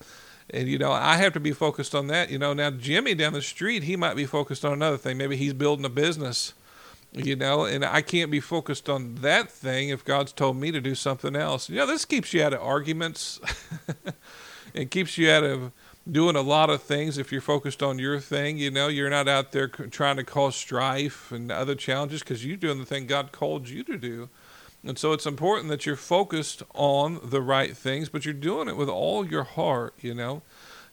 [0.50, 3.34] and you know i have to be focused on that you know now jimmy down
[3.34, 6.54] the street he might be focused on another thing maybe he's building a business
[7.16, 10.82] you know and i can't be focused on that thing if god's told me to
[10.82, 13.40] do something else you know this keeps you out of arguments
[14.74, 15.72] it keeps you out of
[16.10, 19.28] doing a lot of things if you're focused on your thing you know you're not
[19.28, 23.32] out there trying to cause strife and other challenges because you're doing the thing god
[23.32, 24.30] called you to do
[24.86, 28.78] and so it's important that you're focused on the right things, but you're doing it
[28.78, 30.44] with all your heart, you know.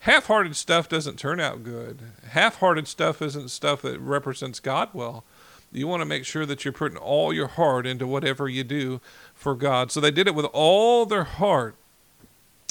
[0.01, 2.01] Half hearted stuff doesn't turn out good.
[2.31, 5.25] Half hearted stuff isn't stuff that represents God well.
[5.73, 9.01] You want to make sure that you're putting all your heart into whatever you do
[9.35, 9.91] for God.
[9.91, 11.77] So they did it with all their heart.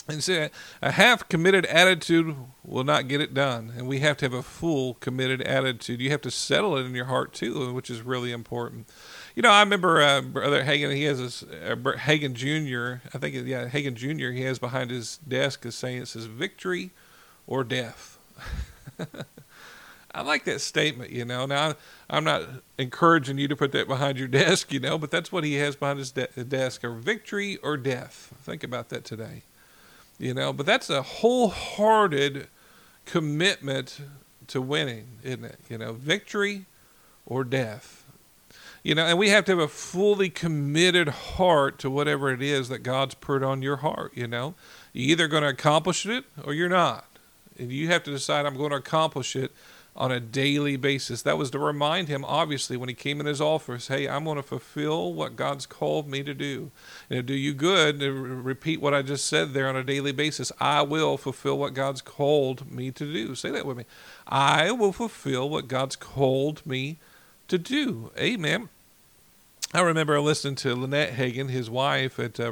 [0.08, 0.50] And see,
[0.82, 3.72] a half committed attitude will not get it done.
[3.78, 6.02] And we have to have a full committed attitude.
[6.02, 8.88] You have to settle it in your heart too, which is really important.
[9.36, 10.94] You know, I remember uh, Brother Hagin.
[10.96, 13.08] He has this uh, Hagin Jr.
[13.14, 14.32] I think yeah, Hagin Jr.
[14.32, 16.92] He has behind his desk is saying it says victory
[17.48, 18.18] or death.
[20.14, 21.12] I like that statement.
[21.12, 21.74] You know, now
[22.10, 22.44] I'm not
[22.78, 24.72] encouraging you to put that behind your desk.
[24.72, 28.34] You know, but that's what he has behind his de- desk: or victory or death.
[28.42, 29.44] Think about that today.
[30.20, 32.48] You know, but that's a wholehearted
[33.06, 34.02] commitment
[34.48, 35.60] to winning, isn't it?
[35.70, 36.66] You know, victory
[37.26, 38.04] or death.
[38.84, 42.68] You know, and we have to have a fully committed heart to whatever it is
[42.70, 44.56] that God's put on your heart, you know.
[44.92, 47.06] You're either going to accomplish it or you're not.
[47.60, 49.52] And you have to decide, I'm going to accomplish it
[49.96, 51.22] on a daily basis.
[51.22, 54.38] That was to remind him, obviously, when he came in his office, hey, I'm going
[54.38, 56.72] to fulfill what God's called me to do.
[57.10, 60.12] And it'll do you good to repeat what I just said there on a daily
[60.12, 60.52] basis.
[60.60, 63.36] I will fulfill what God's called me to do.
[63.36, 63.86] Say that with me.
[64.28, 66.98] I will fulfill what God's called me
[67.50, 68.12] to do.
[68.18, 68.70] Amen.
[69.74, 72.52] I remember listening to Lynette Hagin, his wife at uh,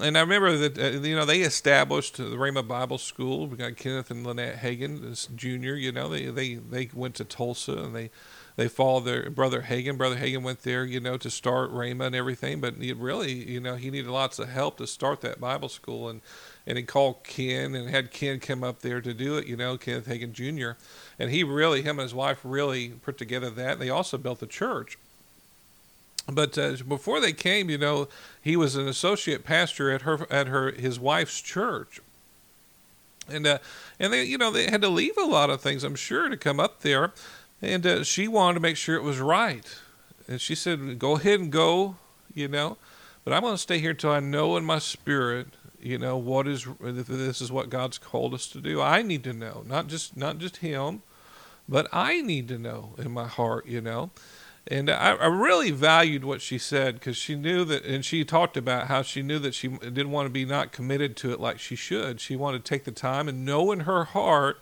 [0.00, 3.46] and I remember that uh, you know they established the Rhema Bible School.
[3.46, 5.74] We got Kenneth and Lynette this junior.
[5.74, 8.10] You know they they they went to Tulsa and they
[8.56, 9.96] they followed their brother Hagin.
[9.96, 12.60] Brother Hagin went there, you know, to start Rhema and everything.
[12.60, 16.08] But he really, you know, he needed lots of help to start that Bible school,
[16.08, 16.20] and
[16.66, 19.46] and he called Ken and had Ken come up there to do it.
[19.46, 20.78] You know, Kenneth Hagin Jr.
[21.18, 23.78] And he really, him and his wife really put together that.
[23.78, 24.98] They also built the church.
[26.30, 28.08] But uh, before they came, you know,
[28.40, 32.00] he was an associate pastor at her at her his wife's church,
[33.28, 33.58] and uh,
[33.98, 36.36] and they you know they had to leave a lot of things, I'm sure, to
[36.36, 37.12] come up there,
[37.62, 39.64] and uh, she wanted to make sure it was right,
[40.28, 41.96] and she said, "Go ahead and go,"
[42.34, 42.76] you know,
[43.24, 45.48] but I'm going to stay here until I know in my spirit
[45.80, 48.82] you know what is this is what God's called us to do.
[48.82, 51.02] I need to know, not just not just him,
[51.68, 54.10] but I need to know in my heart, you know.
[54.70, 58.56] And I, I really valued what she said because she knew that, and she talked
[58.56, 61.58] about how she knew that she didn't want to be not committed to it like
[61.58, 62.20] she should.
[62.20, 64.60] She wanted to take the time and know in her heart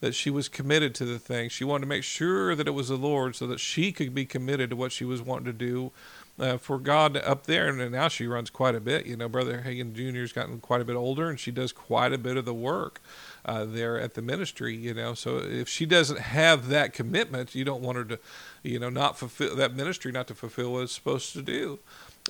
[0.00, 1.48] that she was committed to the thing.
[1.48, 4.26] She wanted to make sure that it was the Lord so that she could be
[4.26, 5.92] committed to what she was wanting to do
[6.38, 7.68] uh, for God up there.
[7.68, 9.06] And now she runs quite a bit.
[9.06, 10.20] You know, Brother Hagin Jr.
[10.20, 13.00] has gotten quite a bit older and she does quite a bit of the work
[13.44, 15.14] uh, there at the ministry, you know.
[15.14, 18.18] So if she doesn't have that commitment, you don't want her to,
[18.66, 21.78] you know, not fulfill that ministry, not to fulfill what it's supposed to do.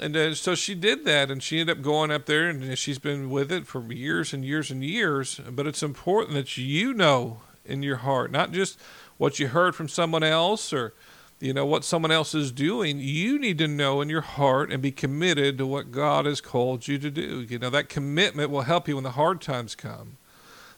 [0.01, 2.99] And uh, so she did that, and she ended up going up there, and she's
[2.99, 5.41] been with it for years and years and years.
[5.51, 8.79] But it's important that you know in your heart, not just
[9.17, 10.95] what you heard from someone else or
[11.41, 14.81] you know what someone else is doing you need to know in your heart and
[14.81, 18.63] be committed to what god has called you to do you know that commitment will
[18.63, 20.17] help you when the hard times come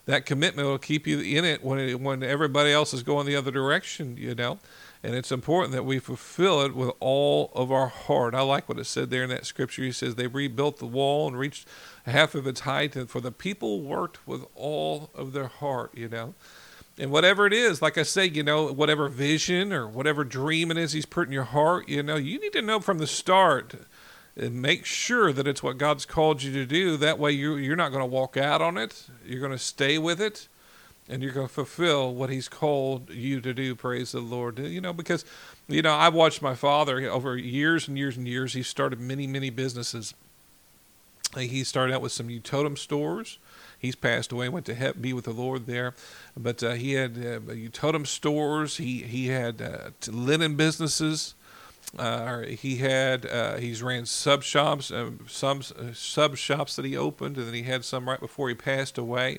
[0.08, 3.36] that commitment will keep you in it when it, when everybody else is going the
[3.36, 4.58] other direction, you know.
[5.02, 8.34] And it's important that we fulfill it with all of our heart.
[8.34, 9.82] I like what it said there in that scripture.
[9.82, 11.68] He says they rebuilt the wall and reached
[12.04, 16.08] half of its height, and for the people worked with all of their heart, you
[16.08, 16.34] know.
[16.98, 20.76] And whatever it is, like I say, you know, whatever vision or whatever dream it
[20.76, 23.74] is He's put in your heart, you know, you need to know from the start
[24.36, 26.96] and make sure that it's what God's called you to do.
[26.96, 29.06] That way, you you're not going to walk out on it.
[29.24, 30.48] You're going to stay with it,
[31.08, 33.74] and you're going to fulfill what He's called you to do.
[33.74, 34.58] Praise the Lord.
[34.58, 35.24] You know, because
[35.66, 38.52] you know I watched my father over years and years and years.
[38.52, 40.14] He started many many businesses.
[41.36, 43.38] He started out with some totem stores.
[43.78, 45.94] He's passed away, went to be with the Lord there,
[46.36, 47.38] but uh, he had uh,
[47.72, 48.78] totem stores.
[48.78, 51.34] He he had uh, linen businesses.
[51.96, 57.36] Uh, he had uh, he's ran sub shops, uh, some sub shops that he opened,
[57.36, 59.38] and then he had some right before he passed away.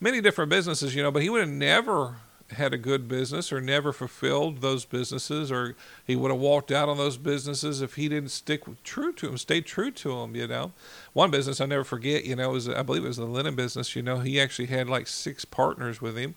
[0.00, 2.16] Many different businesses, you know, but he would have never
[2.50, 5.74] had a good business or never fulfilled those businesses, or
[6.04, 9.38] he would have walked out on those businesses if he didn't stick true to them,
[9.38, 10.36] stay true to them.
[10.36, 10.72] You know,
[11.12, 13.96] one business I never forget, you know, was I believe it was the linen business.
[13.96, 16.34] You know, he actually had like six partners with him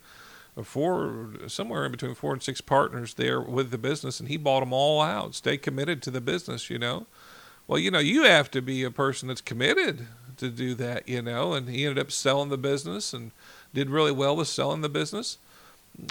[0.63, 4.61] four somewhere in between four and six partners there with the business and he bought
[4.61, 7.05] them all out stay committed to the business you know
[7.67, 11.21] well you know you have to be a person that's committed to do that you
[11.21, 13.31] know and he ended up selling the business and
[13.77, 15.37] did really well with selling the business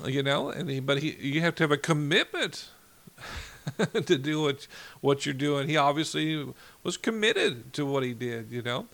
[0.06, 2.68] you know and he, but he you have to have a commitment
[4.06, 4.66] to do what
[5.00, 6.46] what you're doing he obviously
[6.82, 8.86] was committed to what he did you know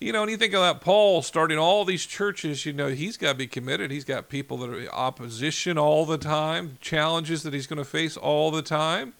[0.00, 3.32] you know, and you think about Paul starting all these churches, you know, he's got
[3.32, 3.90] to be committed.
[3.90, 8.16] He's got people that are opposition all the time, challenges that he's going to face
[8.16, 9.14] all the time.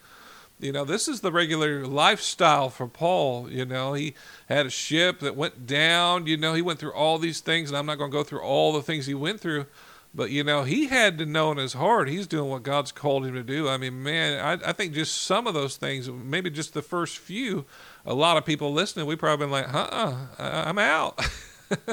[0.65, 3.51] You know, this is the regular lifestyle for Paul.
[3.51, 4.15] You know, he
[4.49, 6.27] had a ship that went down.
[6.27, 8.41] You know, he went through all these things, and I'm not going to go through
[8.41, 9.67] all the things he went through.
[10.15, 13.27] But, you know, he had to know in his heart he's doing what God's called
[13.27, 13.69] him to do.
[13.69, 17.19] I mean, man, I, I think just some of those things, maybe just the first
[17.19, 17.67] few,
[18.07, 21.21] a lot of people listening, we probably been like, uh I'm out.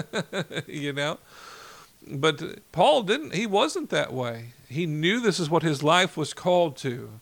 [0.67, 1.17] you know?
[2.09, 4.53] But Paul didn't, he wasn't that way.
[4.69, 7.19] He knew this is what his life was called to.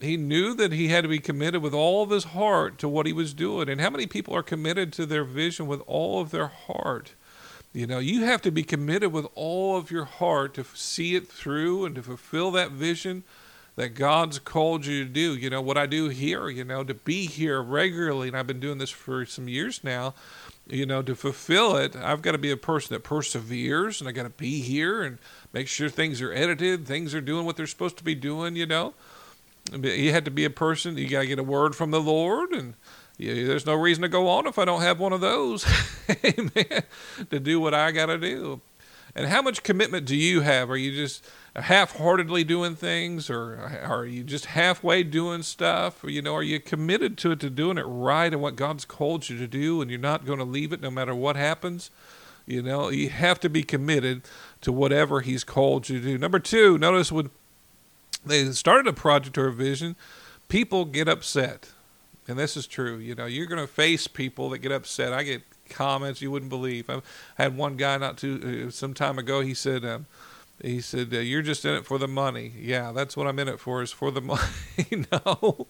[0.00, 3.06] He knew that he had to be committed with all of his heart to what
[3.06, 3.68] he was doing.
[3.68, 7.12] And how many people are committed to their vision with all of their heart?
[7.72, 11.28] You know, you have to be committed with all of your heart to see it
[11.28, 13.24] through and to fulfill that vision
[13.76, 15.36] that God's called you to do.
[15.36, 18.60] You know, what I do here, you know, to be here regularly, and I've been
[18.60, 20.14] doing this for some years now,
[20.66, 24.12] you know, to fulfill it, I've got to be a person that perseveres and I
[24.12, 25.18] got to be here and
[25.52, 28.66] make sure things are edited, things are doing what they're supposed to be doing, you
[28.66, 28.94] know.
[29.72, 32.52] You had to be a person, you got to get a word from the Lord
[32.52, 32.74] and
[33.18, 35.66] yeah, there's no reason to go on if I don't have one of those.
[36.24, 36.82] Amen.
[37.28, 38.62] To do what I got to do.
[39.14, 40.70] And how much commitment do you have?
[40.70, 46.22] Are you just half-heartedly doing things or are you just halfway doing stuff or, you
[46.22, 49.36] know are you committed to it to doing it right and what god's called you
[49.36, 51.90] to do and you're not going to leave it no matter what happens
[52.46, 54.22] you know you have to be committed
[54.60, 57.30] to whatever he's called you to do number two notice when
[58.24, 59.96] they started a project or a vision
[60.48, 61.70] people get upset
[62.28, 65.22] and this is true you know you're going to face people that get upset i
[65.22, 67.00] get comments you wouldn't believe i
[67.36, 70.06] had one guy not too uh, some time ago he said um,
[70.62, 73.48] he said, uh, "You're just in it for the money." Yeah, that's what I'm in
[73.48, 73.82] it for.
[73.82, 75.06] Is for the money.
[75.12, 75.66] no,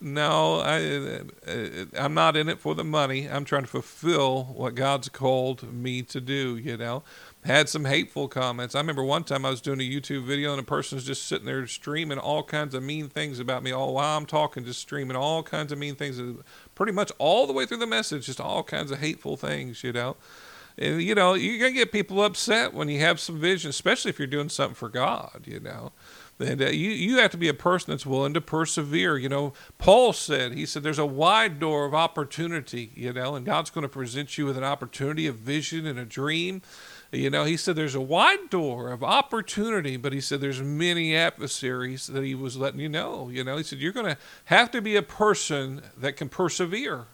[0.00, 3.28] no, I, uh, I'm not in it for the money.
[3.28, 6.56] I'm trying to fulfill what God's called me to do.
[6.56, 7.02] You know,
[7.44, 8.74] had some hateful comments.
[8.74, 11.46] I remember one time I was doing a YouTube video and a person's just sitting
[11.46, 15.16] there streaming all kinds of mean things about me all while I'm talking, just streaming
[15.16, 16.20] all kinds of mean things,
[16.74, 19.84] pretty much all the way through the message, just all kinds of hateful things.
[19.84, 20.16] You know.
[20.76, 24.18] And, you know, you're to get people upset when you have some vision, especially if
[24.18, 25.92] you're doing something for God, you know.
[26.40, 29.16] And uh, you, you have to be a person that's willing to persevere.
[29.16, 33.46] You know, Paul said, he said, there's a wide door of opportunity, you know, and
[33.46, 36.60] God's going to present you with an opportunity, a vision, and a dream.
[37.14, 41.16] You know, he said there's a wide door of opportunity, but he said there's many
[41.16, 43.28] adversaries that he was letting you know.
[43.28, 47.06] You know, he said you're going to have to be a person that can persevere.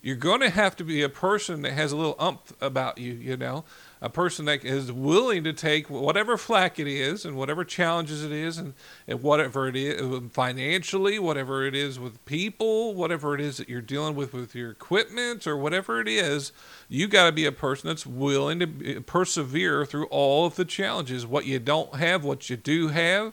[0.00, 3.12] You're going to have to be a person that has a little umph about you,
[3.12, 3.64] you know
[4.00, 8.30] a person that is willing to take whatever flack it is and whatever challenges it
[8.30, 8.74] is and,
[9.06, 13.68] and whatever it is um, financially, whatever it is with people, whatever it is that
[13.68, 16.52] you're dealing with with your equipment or whatever it is,
[16.88, 21.26] you got to be a person that's willing to persevere through all of the challenges.
[21.26, 23.32] What you don't have, what you do have.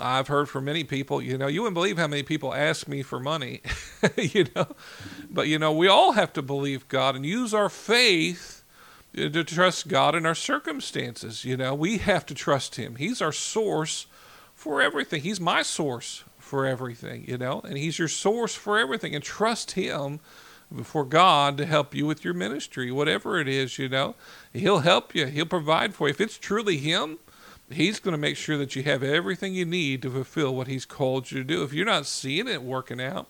[0.00, 3.02] I've heard from many people, you know, you wouldn't believe how many people ask me
[3.02, 3.60] for money,
[4.16, 4.66] you know,
[5.30, 8.61] but you know, we all have to believe God and use our faith
[9.16, 11.44] Uh, to trust God in our circumstances.
[11.44, 12.96] You know, we have to trust Him.
[12.96, 14.06] He's our source
[14.54, 15.22] for everything.
[15.22, 19.14] He's my source for everything, you know, and He's your source for everything.
[19.14, 20.20] And trust Him
[20.82, 24.14] for God to help you with your ministry, whatever it is, you know.
[24.52, 26.12] He'll help you, He'll provide for you.
[26.12, 27.18] If it's truly Him,
[27.70, 30.86] He's going to make sure that you have everything you need to fulfill what He's
[30.86, 31.62] called you to do.
[31.62, 33.28] If you're not seeing it working out,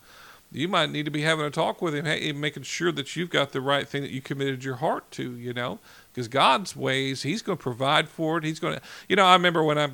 [0.52, 3.30] you might need to be having a talk with him, hey, making sure that you've
[3.30, 5.78] got the right thing that you committed your heart to, you know,
[6.12, 8.44] because God's ways, He's going to provide for it.
[8.44, 9.90] He's going to, you know, I remember when I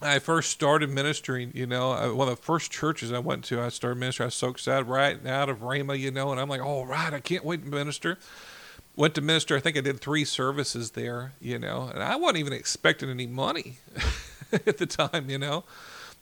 [0.00, 3.68] I first started ministering, you know, one of the first churches I went to, I
[3.68, 4.24] started ministering.
[4.24, 7.14] I was so excited right out of Rhema, you know, and I'm like, all right,
[7.14, 8.18] I can't wait to minister.
[8.96, 9.56] Went to minister.
[9.56, 13.26] I think I did three services there, you know, and I wasn't even expecting any
[13.28, 13.76] money
[14.52, 15.64] at the time, you know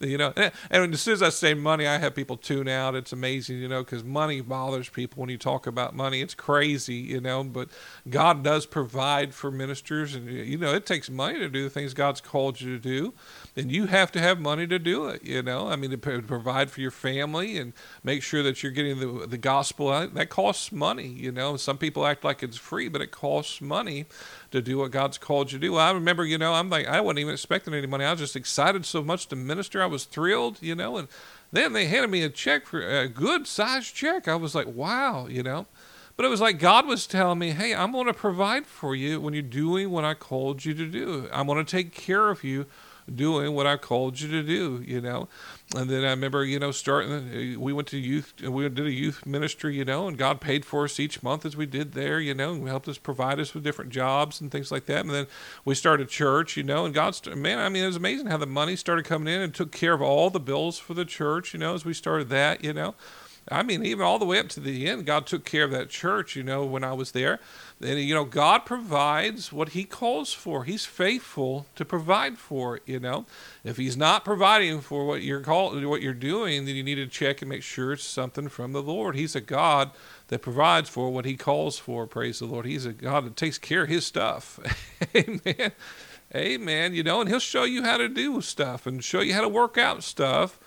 [0.00, 0.32] you know
[0.70, 2.94] and as soon as i say money i have people tune out.
[2.94, 6.20] It's amazing you know because money bothers people when you talk about money.
[6.20, 7.68] It's crazy you know but
[8.08, 11.94] god does provide for ministers and you know it takes money to do the things
[11.94, 13.12] god's called you to do
[13.56, 15.68] and you have to have money to do it you know.
[15.68, 17.72] I mean to provide for your family and
[18.02, 20.14] make sure that you're getting the, the gospel out.
[20.14, 21.56] That costs money you know.
[21.56, 24.06] Some people act like it's free but it costs money
[24.50, 25.72] to do what God's called you to do.
[25.72, 28.04] Well, I remember, you know, I'm like, I wasn't even expecting any money.
[28.04, 29.82] I was just excited so much to minister.
[29.82, 31.08] I was thrilled, you know, and
[31.52, 34.28] then they handed me a check for a good sized check.
[34.28, 35.66] I was like, wow, you know.
[36.16, 39.20] But it was like God was telling me, hey, I'm going to provide for you
[39.20, 41.28] when you're doing what I called you to do.
[41.32, 42.66] I'm going to take care of you
[43.14, 45.28] doing what I called you to do, you know.
[45.76, 48.92] And then I remember, you know, starting, uh, we went to youth, we did a
[48.92, 52.20] youth ministry, you know, and God paid for us each month as we did there,
[52.20, 55.04] you know, and helped us provide us with different jobs and things like that.
[55.04, 55.26] And then
[55.64, 58.46] we started church, you know, and God's, man, I mean, it was amazing how the
[58.46, 61.60] money started coming in and took care of all the bills for the church, you
[61.60, 62.94] know, as we started that, you know.
[63.48, 65.88] I mean, even all the way up to the end, God took care of that
[65.88, 67.40] church, you know, when I was there.
[67.80, 70.64] You know, God provides what He calls for.
[70.64, 73.24] He's faithful to provide for you know.
[73.64, 77.06] If He's not providing for what you're called, what you're doing, then you need to
[77.06, 79.16] check and make sure it's something from the Lord.
[79.16, 79.92] He's a God
[80.28, 82.66] that provides for what He calls for, praise the Lord.
[82.66, 84.60] He's a God that takes care of His stuff.
[85.16, 85.72] Amen.
[86.34, 86.94] Amen.
[86.94, 89.48] You know, and He'll show you how to do stuff and show you how to
[89.48, 90.58] work out stuff,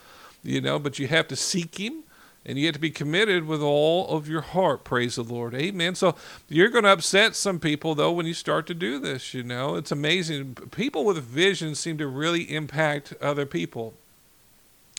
[0.42, 2.06] you know, but you have to seek Him
[2.46, 4.84] and you have to be committed with all of your heart.
[4.84, 5.56] Praise the Lord.
[5.56, 5.96] Amen.
[5.96, 6.16] So
[6.50, 9.34] you're going to upset some people, though, when you start to do this.
[9.34, 10.56] You know, it's amazing.
[10.72, 13.94] People with vision seem to really impact other people.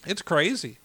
[0.06, 0.78] It's crazy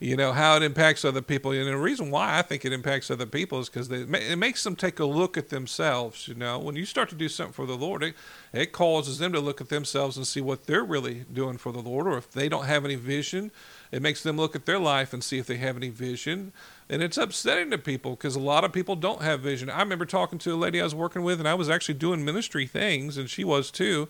[0.00, 3.10] you know how it impacts other people and the reason why i think it impacts
[3.10, 6.74] other people is because it makes them take a look at themselves you know when
[6.74, 8.14] you start to do something for the lord it,
[8.52, 11.80] it causes them to look at themselves and see what they're really doing for the
[11.80, 13.50] lord or if they don't have any vision
[13.92, 16.52] it makes them look at their life and see if they have any vision.
[16.88, 19.70] And it's upsetting to people because a lot of people don't have vision.
[19.70, 22.24] I remember talking to a lady i was working with and i was actually doing
[22.24, 24.08] ministry things and she was too.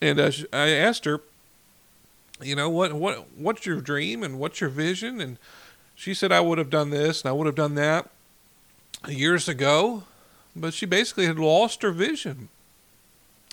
[0.00, 1.20] And uh, i asked her
[2.42, 5.20] you know what what what's your dream and what's your vision?
[5.20, 5.38] And
[5.94, 8.10] she said i would have done this and i would have done that
[9.08, 10.04] years ago.
[10.56, 12.48] But she basically had lost her vision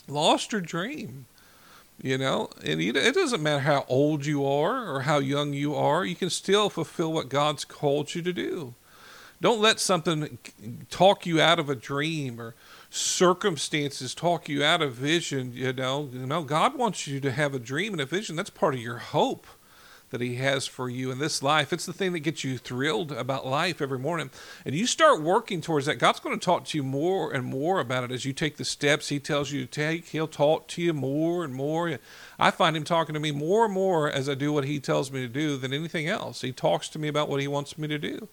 [0.07, 1.25] lost her dream
[2.01, 2.49] you know?
[2.63, 6.29] And it doesn't matter how old you are or how young you are you can
[6.29, 8.75] still fulfill what god's called you to do.
[9.39, 10.39] Don't let something
[10.89, 12.55] talk you out of a dream or
[12.89, 17.53] circumstances talk you out of vision, you know, you know, God wants you to have
[17.53, 18.35] a dream and a vision.
[18.35, 19.45] That's part of your hope
[20.09, 21.73] that he has for you in this life.
[21.73, 24.29] It's the thing that gets you thrilled about life every morning.
[24.65, 25.99] And you start working towards that.
[25.99, 28.65] God's going to talk to you more and more about it as you take the
[28.65, 30.07] steps he tells you to take.
[30.07, 31.99] He'll talk to you more and more.
[32.39, 35.11] I find him talking to me more and more as I do what he tells
[35.11, 36.41] me to do than anything else.
[36.41, 38.29] He talks to me about what he wants me to do.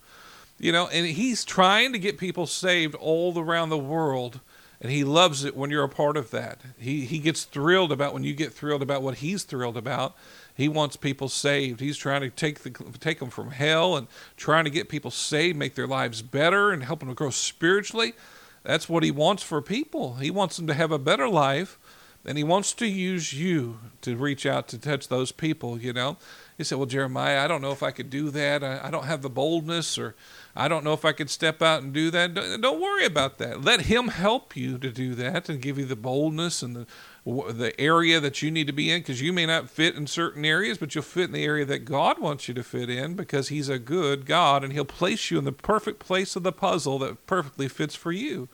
[0.59, 4.41] You know, and he's trying to get people saved all around the world
[4.85, 6.61] And he loves it when you're a part of that.
[6.79, 10.14] He, he gets thrilled about when you get thrilled about what he's thrilled about.
[10.55, 11.81] He wants people saved.
[11.81, 15.59] He's trying to take the take them from hell and trying to get people saved,
[15.59, 18.15] make their lives better, and help them to grow spiritually.
[18.63, 20.15] That's what he wants for people.
[20.15, 21.79] He wants them to have a better life,
[22.25, 25.79] and he wants to use you to reach out to touch those people.
[25.79, 26.19] You know,
[26.57, 28.63] he said, "Well, Jeremiah, I don't know if I could do that.
[28.63, 30.15] I, I don't have the boldness, or
[30.55, 33.39] I don't know if I could step out and do that." Don't, don't worry about
[33.39, 33.65] that.
[33.65, 36.87] Let him help you to do that and give you the boldness and the
[37.25, 40.45] the area that you need to be in because you may not fit in certain
[40.45, 43.49] areas, but you'll fit in the area that God wants you to fit in because
[43.49, 46.99] He's a good God and He'll place you in the perfect place of the puzzle
[46.99, 48.49] that perfectly fits for you.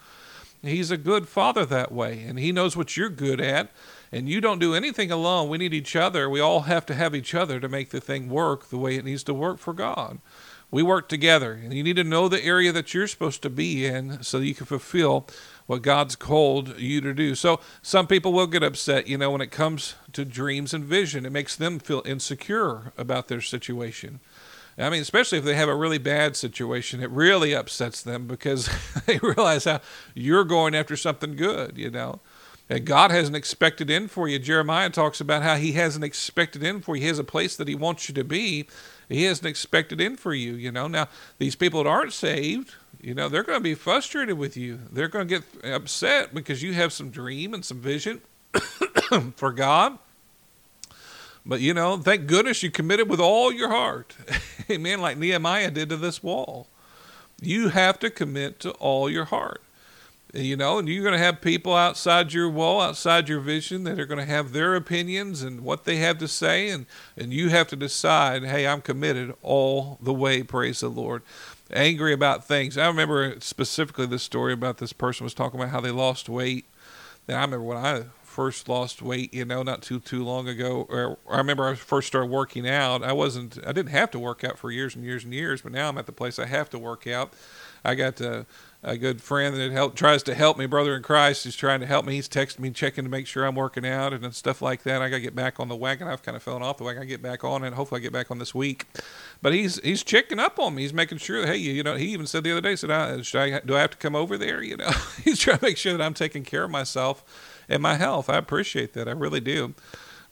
[0.62, 3.70] He's a good Father that way, and He knows what you're good at.
[4.12, 5.48] And you don't do anything alone.
[5.48, 6.28] We need each other.
[6.28, 9.04] We all have to have each other to make the thing work the way it
[9.04, 10.18] needs to work for God.
[10.70, 13.86] We work together, and you need to know the area that you're supposed to be
[13.86, 15.26] in so you can fulfill
[15.70, 17.36] what God's called you to do.
[17.36, 21.24] So some people will get upset, you know, when it comes to dreams and vision.
[21.24, 24.18] It makes them feel insecure about their situation.
[24.76, 28.68] I mean, especially if they have a really bad situation, it really upsets them because
[29.06, 29.80] they realize how
[30.12, 32.18] you're going after something good, you know.
[32.68, 34.40] And God has an expected end for you.
[34.40, 37.02] Jeremiah talks about how he has an expected end for you.
[37.02, 38.66] He has a place that he wants you to be.
[39.08, 40.88] He has an expected end for you, you know.
[40.88, 41.06] Now,
[41.38, 44.80] these people that aren't saved, you know, they're going to be frustrated with you.
[44.92, 48.20] They're going to get upset because you have some dream and some vision
[49.36, 49.98] for God.
[51.46, 54.14] But, you know, thank goodness you committed with all your heart.
[54.70, 55.00] Amen.
[55.00, 56.68] Like Nehemiah did to this wall.
[57.40, 59.62] You have to commit to all your heart.
[60.32, 63.98] You know, and you're going to have people outside your wall, outside your vision, that
[63.98, 66.68] are going to have their opinions and what they have to say.
[66.68, 66.86] And,
[67.16, 70.44] and you have to decide, hey, I'm committed all the way.
[70.44, 71.22] Praise the Lord
[71.72, 72.76] angry about things.
[72.76, 76.66] I remember specifically this story about this person was talking about how they lost weight.
[77.28, 80.86] And I remember when I first lost weight, you know, not too too long ago.
[80.88, 83.02] Or I remember I first started working out.
[83.02, 85.72] I wasn't, I didn't have to work out for years and years and years, but
[85.72, 87.32] now I'm at the place I have to work out.
[87.84, 88.46] I got to
[88.82, 91.44] a good friend that help, tries to help me, brother in Christ.
[91.44, 92.14] He's trying to help me.
[92.14, 95.02] He's texting me, checking to make sure I'm working out and stuff like that.
[95.02, 96.08] I got to get back on the wagon.
[96.08, 97.02] I've kind of fallen off the wagon.
[97.02, 98.86] I get back on, and hopefully I get back on this week.
[99.42, 100.82] But he's he's checking up on me.
[100.82, 101.46] He's making sure.
[101.46, 103.76] Hey, you, you know, he even said the other day, said, I, should I do
[103.76, 104.62] I have to come over there?
[104.62, 104.90] You know,
[105.24, 108.30] he's trying to make sure that I'm taking care of myself and my health.
[108.30, 109.08] I appreciate that.
[109.08, 109.74] I really do.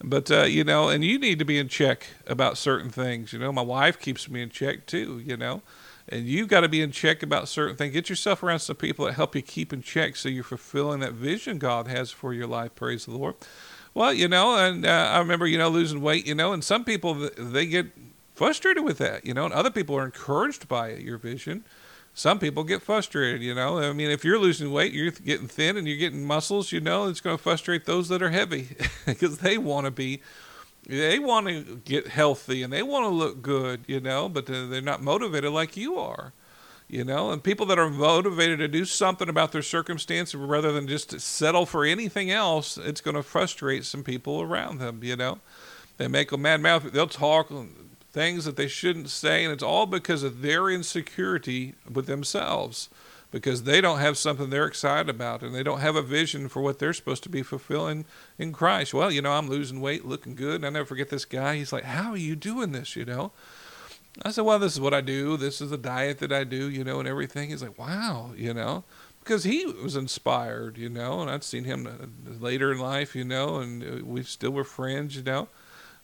[0.03, 3.35] But uh, you know, and you need to be in check about certain things.
[3.35, 5.21] You know, my wife keeps me in check too.
[5.23, 5.61] You know
[6.09, 7.93] and you've got to be in check about certain things.
[7.93, 11.13] Get yourself around some people that help you keep in check so you're fulfilling that
[11.13, 12.75] vision God has for your life.
[12.75, 13.35] Praise the Lord.
[13.95, 16.85] Well, you know, and uh, I remember, you know, losing weight, you know, and some
[16.85, 17.87] people, they get
[18.35, 21.65] frustrated with that, you know, and other people are encouraged by it, your vision.
[22.15, 23.79] Some people get frustrated, you know.
[23.79, 27.07] I mean, if you're losing weight, you're getting thin and you're getting muscles, you know,
[27.09, 28.69] it's going to frustrate those that are heavy
[29.07, 30.21] because they want to be
[30.89, 34.81] they want to get healthy and they want to look good, you know, but they're
[34.81, 36.33] not motivated like you are,
[36.89, 37.31] you know.
[37.31, 41.67] And people that are motivated to do something about their circumstance rather than just settle
[41.67, 45.41] for anything else, it's going to frustrate some people around them, you know.
[45.99, 46.91] They make a mad mouth.
[46.91, 47.53] They'll talk
[48.11, 52.89] things that they shouldn't say, and it's all because of their insecurity with themselves
[53.31, 56.63] because they don't have something they're excited about and they don't have a vision for
[56.63, 58.05] what they're supposed to be fulfilling
[58.39, 58.95] in Christ.
[58.95, 60.57] Well, you know, I'm losing weight, looking good.
[60.57, 61.57] And I never forget this guy.
[61.57, 62.97] He's like, How are you doing this?
[62.97, 63.33] You know?
[64.23, 65.37] I said, Well, this is what I do.
[65.37, 67.51] This is the diet that I do, you know, and everything.
[67.51, 68.85] He's like, Wow, you know?
[69.21, 73.25] Because he was inspired, you know, and I'd seen him uh, later in life, you
[73.25, 75.49] know, and uh, we still were friends, you know.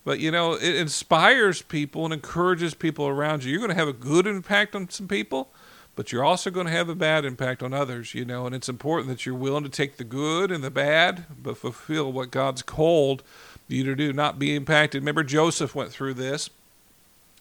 [0.04, 3.50] But you know, it inspires people and encourages people around you.
[3.50, 5.48] You're going to have a good impact on some people,
[5.96, 8.68] but you're also going to have a bad impact on others, you know, and it's
[8.68, 12.62] important that you're willing to take the good and the bad, but fulfill what God's
[12.62, 13.22] called
[13.68, 15.02] you to do, not be impacted.
[15.02, 16.50] Remember, Joseph went through this.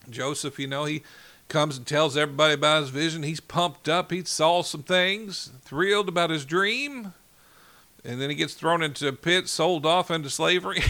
[0.10, 1.04] Joseph, you know, he
[1.50, 3.24] comes and tells everybody about his vision.
[3.24, 4.12] He's pumped up.
[4.12, 7.14] He saw some things, thrilled about his dream,
[8.06, 10.84] and then he gets thrown into a pit, sold off into slavery.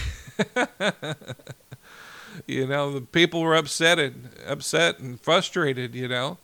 [2.48, 6.38] you know, the people were upset and upset and frustrated, you know.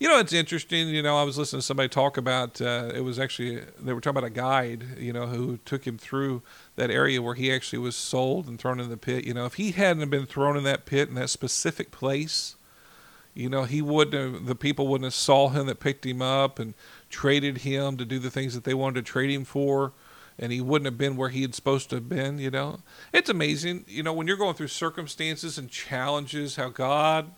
[0.00, 0.88] You know, it's interesting.
[0.88, 2.58] You know, I was listening to somebody talk about.
[2.58, 4.82] Uh, it was actually they were talking about a guide.
[4.98, 6.40] You know, who took him through
[6.76, 9.24] that area where he actually was sold and thrown in the pit.
[9.26, 12.56] You know, if he hadn't been thrown in that pit in that specific place,
[13.34, 14.36] you know, he wouldn't.
[14.36, 16.72] Have, the people wouldn't have saw him that picked him up and
[17.10, 19.92] traded him to do the things that they wanted to trade him for
[20.38, 22.80] and he wouldn't have been where he had supposed to have been you know
[23.12, 27.32] it's amazing you know when you're going through circumstances and challenges how god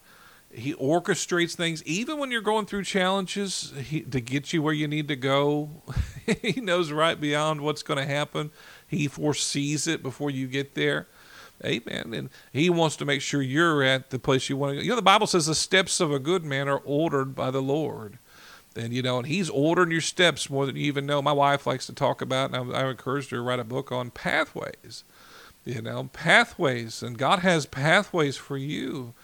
[0.54, 4.86] He orchestrates things, even when you're going through challenges, he, to get you where you
[4.86, 5.82] need to go.
[6.42, 8.50] he knows right beyond what's going to happen.
[8.86, 11.08] He foresees it before you get there.
[11.64, 12.12] Amen.
[12.12, 14.82] And he wants to make sure you're at the place you want to go.
[14.82, 17.62] You know, the Bible says the steps of a good man are ordered by the
[17.62, 18.18] Lord.
[18.74, 21.22] And, you know, and he's ordering your steps more than you even know.
[21.22, 23.92] My wife likes to talk about, and I, I encouraged her to write a book
[23.92, 25.04] on pathways.
[25.64, 27.02] You know, pathways.
[27.02, 29.14] And God has pathways for you.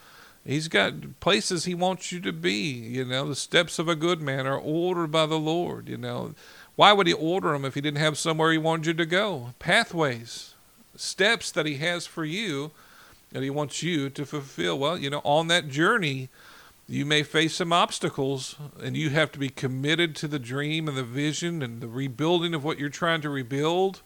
[0.48, 2.70] He's got places he wants you to be.
[2.70, 5.90] You know, the steps of a good man are ordered by the Lord.
[5.90, 6.34] You know,
[6.74, 9.52] why would he order them if he didn't have somewhere he wanted you to go?
[9.58, 10.54] Pathways,
[10.96, 12.70] steps that he has for you
[13.30, 14.78] that he wants you to fulfill.
[14.78, 16.30] Well, you know, on that journey,
[16.88, 20.96] you may face some obstacles and you have to be committed to the dream and
[20.96, 24.00] the vision and the rebuilding of what you're trying to rebuild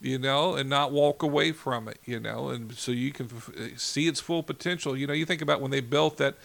[0.00, 3.78] you know, and not walk away from it, you know, and so you can f-
[3.78, 4.96] see its full potential.
[4.96, 6.36] You know, you think about when they built that,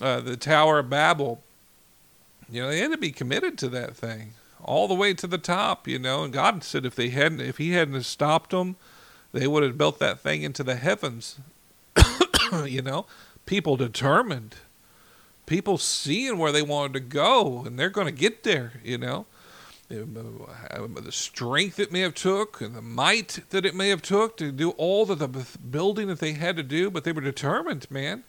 [0.00, 1.42] uh, the Tower of Babel,
[2.50, 4.32] you know, they had to be committed to that thing
[4.64, 7.58] all the way to the top, you know, and God said if they hadn't, if
[7.58, 8.76] He hadn't stopped them,
[9.32, 11.38] they would have built that thing into the heavens,
[12.64, 13.04] you know,
[13.44, 14.56] people determined,
[15.44, 19.26] people seeing where they wanted to go, and they're going to get there, you know
[19.88, 19.94] Uh,
[20.70, 24.36] uh, the strength it may have took and the might that it may have took
[24.36, 25.28] to do all the
[25.70, 28.24] building that they had to do, but they were determined, man,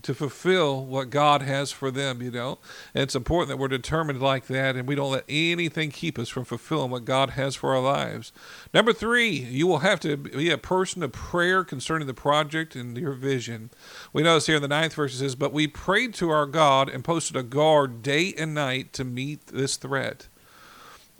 [0.00, 2.58] to fulfill what God has for them, you know.
[2.94, 6.30] And it's important that we're determined like that and we don't let anything keep us
[6.30, 8.32] from fulfilling what God has for our lives.
[8.72, 12.96] Number three, you will have to be a person of prayer concerning the project and
[12.96, 13.68] your vision.
[14.14, 16.88] We notice here in the ninth verse it says, But we prayed to our God
[16.88, 20.28] and posted a guard day and night to meet this threat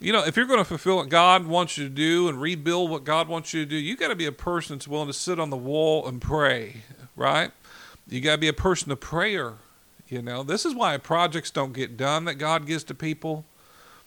[0.00, 2.90] you know, if you're going to fulfill what God wants you to do and rebuild
[2.90, 5.12] what God wants you to do, you got to be a person that's willing to
[5.12, 6.82] sit on the wall and pray,
[7.16, 7.50] right?
[8.08, 9.54] You got to be a person of prayer.
[10.08, 13.44] You know, this is why projects don't get done that God gives to people.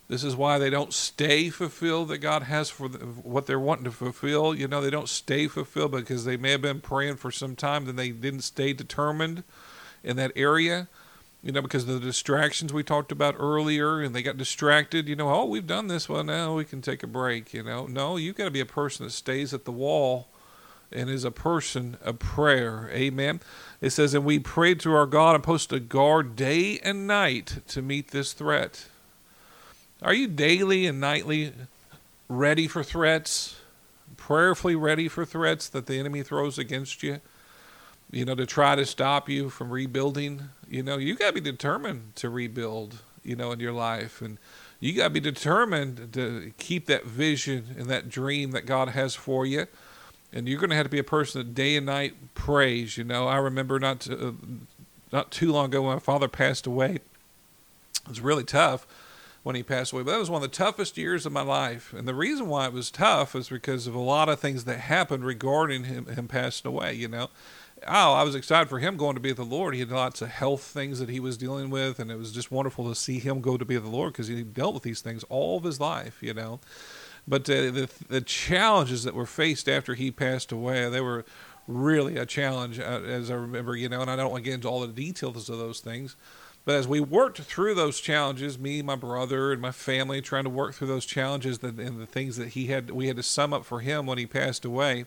[0.08, 3.86] This is why they don't stay fulfilled that God has for the, what they're wanting
[3.86, 4.56] to fulfill.
[4.56, 7.86] You know, they don't stay fulfilled because they may have been praying for some time,
[7.86, 9.44] then they didn't stay determined
[10.04, 10.88] in that area
[11.44, 15.08] you know, because of the distractions we talked about earlier, and they got distracted.
[15.08, 17.54] You know, oh, we've done this one now, we can take a break.
[17.54, 20.28] You know, no, you've got to be a person that stays at the wall
[20.92, 22.90] and is a person of prayer.
[22.92, 23.40] Amen.
[23.80, 27.60] It says, and we prayed to our God and posted a guard day and night
[27.70, 28.88] to meet this threat.
[30.02, 31.54] Are you daily and nightly
[32.28, 33.56] ready for threats?
[34.18, 37.22] Prayerfully ready for threats that the enemy throws against you?
[38.12, 40.50] You know, to try to stop you from rebuilding.
[40.70, 44.22] You know, you got to be determined to rebuild, you know, in your life.
[44.22, 44.38] And
[44.80, 49.16] you got to be determined to keep that vision and that dream that God has
[49.16, 49.68] for you.
[50.34, 52.98] And you're going to have to be a person that day and night prays.
[52.98, 54.32] You know, I remember not to, uh,
[55.12, 56.96] not too long ago when my father passed away.
[56.96, 58.88] It was really tough
[59.44, 61.94] when he passed away, but that was one of the toughest years of my life.
[61.94, 64.80] And the reason why it was tough is because of a lot of things that
[64.80, 66.94] happened regarding him, him passing away.
[66.94, 67.30] You know,
[67.88, 69.74] oh, I was excited for him going to be with the Lord.
[69.74, 72.52] He had lots of health things that he was dealing with, and it was just
[72.52, 75.02] wonderful to see him go to be with the Lord because he dealt with these
[75.02, 76.60] things all of his life, you know.
[77.28, 81.26] But uh, the the challenges that were faced after he passed away, they were
[81.68, 84.02] really a challenge, uh, as I remember, you know.
[84.02, 86.16] And I don't want to get into all the details of those things.
[86.64, 90.50] But as we worked through those challenges, me, my brother, and my family, trying to
[90.50, 93.66] work through those challenges and the things that he had, we had to sum up
[93.66, 95.06] for him when he passed away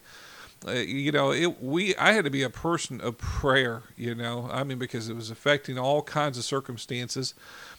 [0.67, 3.83] uh, you know, it, we I had to be a person of prayer.
[3.97, 7.35] You know, I mean, because it was affecting all kinds of circumstances,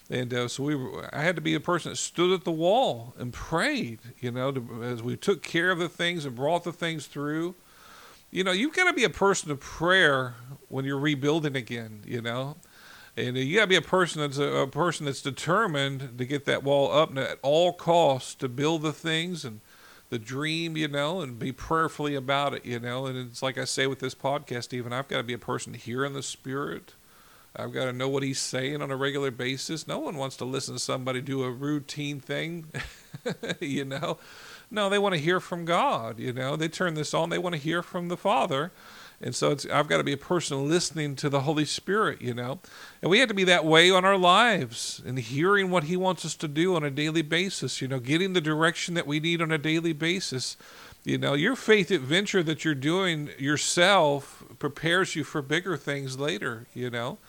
[0.09, 2.51] and uh, so we were, I had to be a person that stood at the
[2.51, 3.99] wall and prayed.
[4.19, 7.55] You know, to, as we took care of the things and brought the things through.
[8.31, 10.35] You know, you've got to be a person of prayer
[10.67, 12.01] when you're rebuilding again.
[12.05, 12.57] You know,
[13.17, 16.45] and you got to be a person that's a, a, person that's determined to get
[16.45, 19.61] that wall up at all costs to build the things and
[20.09, 23.05] the dream, you know, and be prayerfully about it, you know.
[23.05, 25.73] And it's like I say with this podcast, even I've got to be a person
[25.73, 26.93] here in the spirit.
[27.55, 29.87] I've got to know what he's saying on a regular basis.
[29.87, 32.65] No one wants to listen to somebody do a routine thing,
[33.59, 34.17] you know.
[34.69, 36.55] No, they want to hear from God, you know.
[36.55, 38.71] They turn this on, they want to hear from the Father.
[39.21, 42.59] And so I've got to be a person listening to the Holy Spirit, you know.
[43.01, 46.25] And we have to be that way on our lives and hearing what He wants
[46.25, 49.41] us to do on a daily basis, you know, getting the direction that we need
[49.41, 50.57] on a daily basis.
[51.03, 56.67] You know, your faith adventure that you're doing yourself prepares you for bigger things later,
[56.73, 57.19] you know.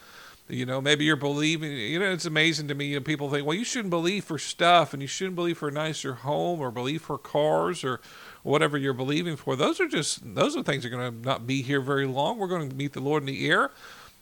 [0.49, 2.87] You know, maybe you're believing, you know, it's amazing to me.
[2.87, 5.68] You know, people think, well, you shouldn't believe for stuff and you shouldn't believe for
[5.68, 8.01] a nicer home or believe for cars or
[8.47, 9.57] whatever you're believing for.
[9.57, 12.39] Those are just, those are things that are going to not be here very long.
[12.39, 13.73] We're going to meet the Lord in the air.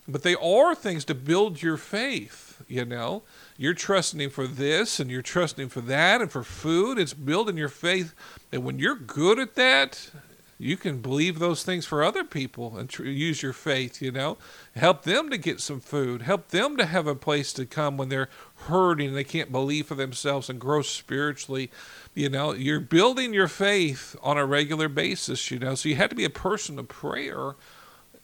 [0.07, 3.22] but they are things to build your faith, you know.
[3.57, 6.99] You're trusting him for this and you're trusting him for that and for food.
[6.99, 8.14] It's building your faith.
[8.53, 10.11] And when you're good at that,
[10.59, 14.37] you can believe those things for other people and tr- use your faith, you know.
[14.77, 16.22] Help them to get some food.
[16.22, 18.29] Help them to have a place to come when they're
[18.66, 21.70] hurting and they can't believe for themselves and grow spiritually.
[22.14, 25.74] You know, you're building your faith on a regular basis, you know.
[25.74, 27.54] So you have to be a person of prayer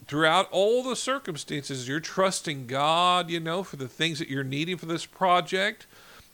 [0.07, 1.89] throughout all the circumstances.
[1.89, 5.87] You're trusting God, you know, for the things that you're needing for this project,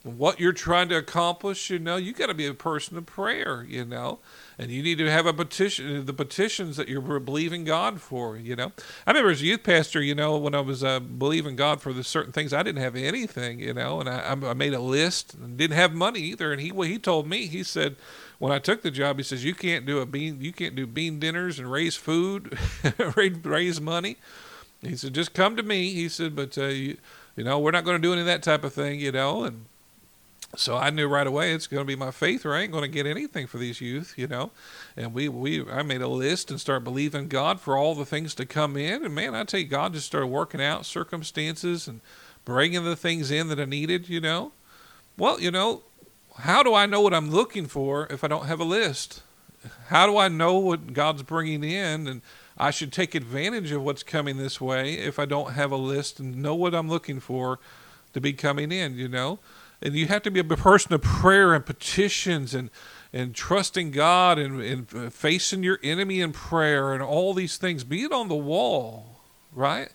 [0.02, 1.96] what you're trying to accomplish, you know.
[1.96, 4.18] You got to be a person of prayer, you know
[4.58, 8.36] and you need to have a petition, the petitions that you're believing God for.
[8.36, 8.72] You know,
[9.06, 11.92] I remember as a youth pastor, you know, when I was uh, believing God for
[11.92, 15.34] the certain things, I didn't have anything, you know, and I, I made a list
[15.34, 16.52] and didn't have money either.
[16.52, 17.96] And he, he told me, he said,
[18.38, 20.86] when I took the job, he says, you can't do a bean, you can't do
[20.86, 22.58] bean dinners and raise food,
[23.44, 24.16] raise money.
[24.80, 25.92] He said, just come to me.
[25.92, 26.96] He said, but uh, you,
[27.34, 29.44] you know, we're not going to do any of that type of thing, you know,
[29.44, 29.66] and
[30.56, 32.82] so I knew right away it's going to be my faith, or I ain't going
[32.82, 34.50] to get anything for these youth, you know.
[34.96, 38.34] And we, we, I made a list and started believing God for all the things
[38.36, 39.04] to come in.
[39.04, 42.00] And man, I tell you, God just started working out circumstances and
[42.44, 44.52] bringing the things in that I needed, you know.
[45.18, 45.82] Well, you know,
[46.38, 49.22] how do I know what I'm looking for if I don't have a list?
[49.88, 52.06] How do I know what God's bringing in?
[52.06, 52.22] And
[52.56, 56.20] I should take advantage of what's coming this way if I don't have a list
[56.20, 57.58] and know what I'm looking for
[58.12, 59.38] to be coming in, you know
[59.82, 62.70] and you have to be a person of prayer and petitions and
[63.12, 67.82] and trusting God and, and facing your enemy in prayer and all these things.
[67.82, 69.20] Be it on the wall,
[69.52, 69.88] right?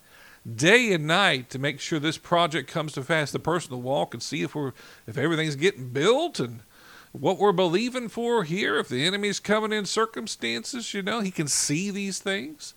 [0.55, 3.31] Day and night to make sure this project comes to pass.
[3.31, 4.73] The person on the wall can see if we're
[5.05, 6.61] if everything's getting built and
[7.11, 8.77] what we're believing for here.
[8.77, 12.73] If the enemy's coming in circumstances, you know, he can see these things.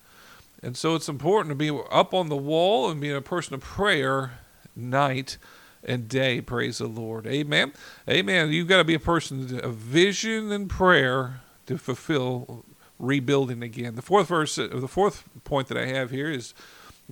[0.62, 3.60] And so it's important to be up on the wall and being a person of
[3.60, 4.38] prayer
[4.74, 5.36] night
[5.84, 6.40] and day.
[6.40, 7.26] Praise the Lord.
[7.26, 7.72] Amen.
[8.08, 8.52] Amen.
[8.52, 12.64] You've got to be a person of vision and prayer to fulfill
[12.98, 13.94] rebuilding again.
[13.96, 16.54] The fourth verse, the fourth point that I have here is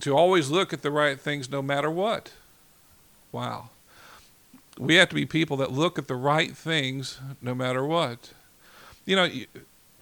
[0.00, 2.32] to always look at the right things no matter what.
[3.30, 3.70] Wow.
[4.78, 8.32] We have to be people that look at the right things no matter what.
[9.04, 9.28] You know,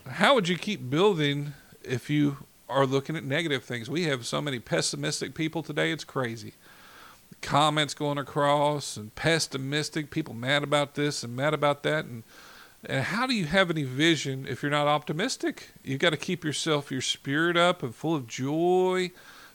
[0.08, 3.90] how would you keep building if you are looking at negative things?
[3.90, 6.54] We have so many pessimistic people today, it's crazy
[7.40, 12.04] comments going across and pessimistic, people mad about this and mad about that.
[12.04, 12.22] And,
[12.84, 15.70] and how do you have any vision if you're not optimistic?
[15.82, 19.10] You've got to keep yourself, your spirit up and full of joy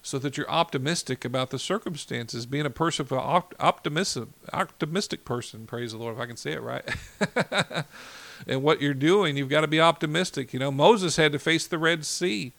[0.05, 2.45] so that you're optimistic about the circumstances.
[2.45, 3.13] Being a person, of
[3.59, 6.87] optimistic, optimistic person, praise the Lord, if I can say it right.
[8.47, 10.53] and what you're doing, you've got to be optimistic.
[10.53, 12.53] You know, Moses had to face the Red Sea.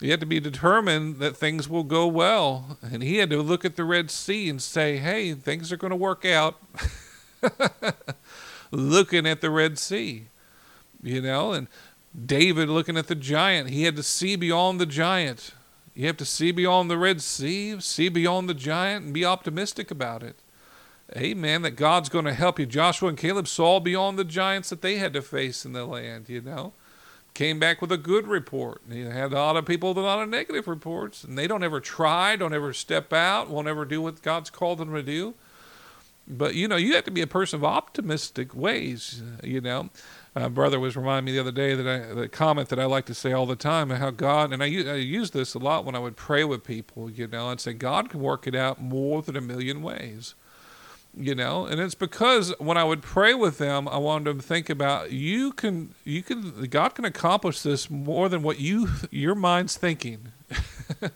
[0.00, 2.78] You have to be determined that things will go well.
[2.82, 5.90] And he had to look at the Red Sea and say, hey, things are going
[5.90, 6.56] to work out.
[8.70, 10.28] looking at the Red Sea,
[11.02, 11.68] you know, and
[12.26, 13.70] David looking at the giant.
[13.70, 15.52] He had to see beyond the giant.
[15.94, 19.90] You have to see beyond the Red Sea, see beyond the giant, and be optimistic
[19.90, 20.36] about it.
[21.16, 21.62] Amen.
[21.62, 22.66] That God's going to help you.
[22.66, 26.28] Joshua and Caleb saw beyond the giants that they had to face in the land,
[26.28, 26.72] you know
[27.40, 28.82] came back with a good report.
[28.92, 31.64] He had a lot of people with a lot of negative reports, and they don't
[31.64, 35.32] ever try, don't ever step out, won't ever do what God's called them to do.
[36.28, 39.22] But you know, you have to be a person of optimistic ways.
[39.42, 39.88] You know,
[40.36, 43.06] uh, brother was reminding me the other day that I, the comment that I like
[43.06, 45.94] to say all the time, how God and I, I use this a lot when
[45.94, 47.10] I would pray with people.
[47.10, 50.34] You know, and say God can work it out more than a million ways
[51.16, 54.46] you know and it's because when i would pray with them i wanted them to
[54.46, 59.34] think about you can you can god can accomplish this more than what you your
[59.34, 60.32] mind's thinking.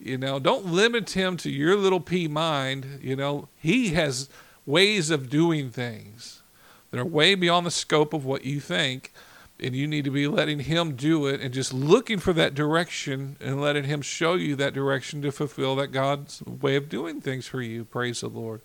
[0.00, 3.48] You know don't limit him to your little p mind you know.
[3.56, 4.28] He has
[4.64, 6.42] ways of doing things
[6.90, 9.12] that are way beyond the scope of what you think
[9.60, 13.36] and you need to be letting him do it and just looking for that direction
[13.40, 17.48] and letting him show you that direction to fulfill that god's way of doing things
[17.48, 17.84] for you.
[17.84, 18.60] Praise the lord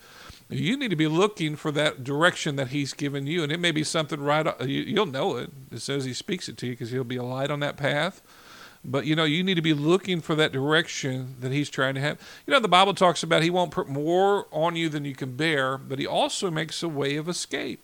[0.49, 3.71] you need to be looking for that direction that he's given you and it may
[3.71, 5.49] be something right you'll know it.
[5.77, 8.21] Soon as he speaks it to you because he'll be a light on that path.
[8.85, 12.01] But you know you need to be looking for that direction that he's trying to
[12.01, 12.19] have.
[12.45, 15.35] You know the bible talks about he won't put more on you than you can
[15.35, 17.79] bear but he also makes a way of escape.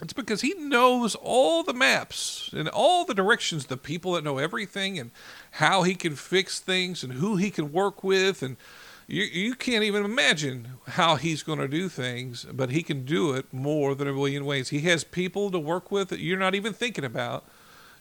[0.00, 4.38] It's because he knows all the maps and all the directions the people that know
[4.38, 5.12] everything and
[5.52, 8.56] how he can fix things and who he can work with and
[9.12, 13.34] you, you can't even imagine how he's going to do things, but he can do
[13.34, 14.70] it more than a million ways.
[14.70, 17.44] He has people to work with that you're not even thinking about.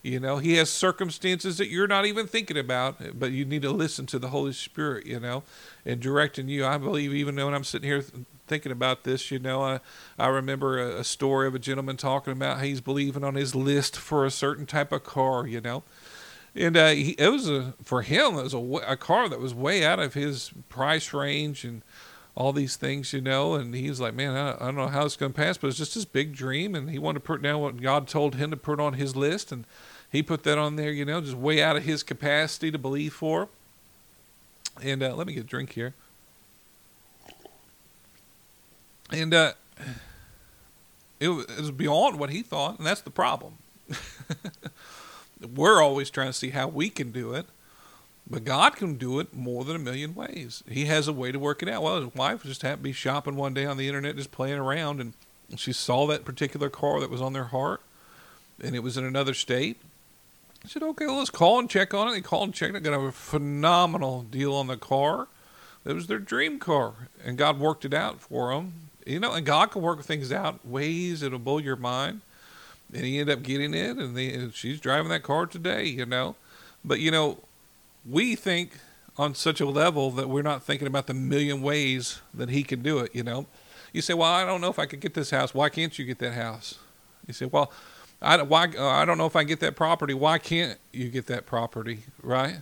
[0.03, 3.71] You know, He has circumstances that you're not even thinking about, but you need to
[3.71, 5.43] listen to the Holy Spirit, you know,
[5.85, 6.65] and directing you.
[6.65, 8.03] I believe even when I'm sitting here
[8.47, 9.79] thinking about this, you know, I,
[10.17, 13.97] I remember a, a story of a gentleman talking about he's believing on his list
[13.97, 15.83] for a certain type of car, you know.
[16.55, 19.53] And uh, he, it was a, for him, it was a, a car that was
[19.53, 21.81] way out of his price range and
[22.35, 23.55] all these things, you know.
[23.55, 25.77] And he's like, man, I, I don't know how it's going to pass, but it's
[25.77, 26.75] just his big dream.
[26.75, 29.51] And he wanted to put down what God told him to put on his list.
[29.51, 29.65] And
[30.11, 33.13] he put that on there, you know, just way out of his capacity to believe
[33.13, 33.47] for.
[34.81, 35.93] And uh, let me get a drink here.
[39.09, 39.53] And uh,
[41.19, 43.55] it, it was beyond what he thought, and that's the problem.
[45.55, 47.45] We're always trying to see how we can do it.
[48.29, 50.63] But God can do it more than a million ways.
[50.69, 51.83] He has a way to work it out.
[51.83, 54.59] Well, his wife just happened to be shopping one day on the internet, just playing
[54.59, 55.13] around, and
[55.57, 57.81] she saw that particular car that was on their heart,
[58.63, 59.77] and it was in another state.
[60.63, 62.11] I said, okay, well, let's call and check on it.
[62.11, 65.27] They called and checked it, got a phenomenal deal on the car.
[65.83, 66.93] It was their dream car,
[67.25, 68.73] and God worked it out for them.
[69.05, 72.21] You know, and God can work things out ways that'll blow your mind.
[72.93, 76.05] And he ended up getting it, and, they, and she's driving that car today, you
[76.05, 76.35] know.
[76.83, 77.39] But, you know,
[78.09, 78.79] we think
[79.17, 82.81] on such a level that we're not thinking about the million ways that he can
[82.81, 83.45] do it, you know.
[83.93, 85.53] You say, well, I don't know if I could get this house.
[85.53, 86.79] Why can't you get that house?
[87.27, 87.71] You say, well,
[88.21, 90.13] I, why, uh, I don't know if I get that property.
[90.13, 92.57] Why can't you get that property, right?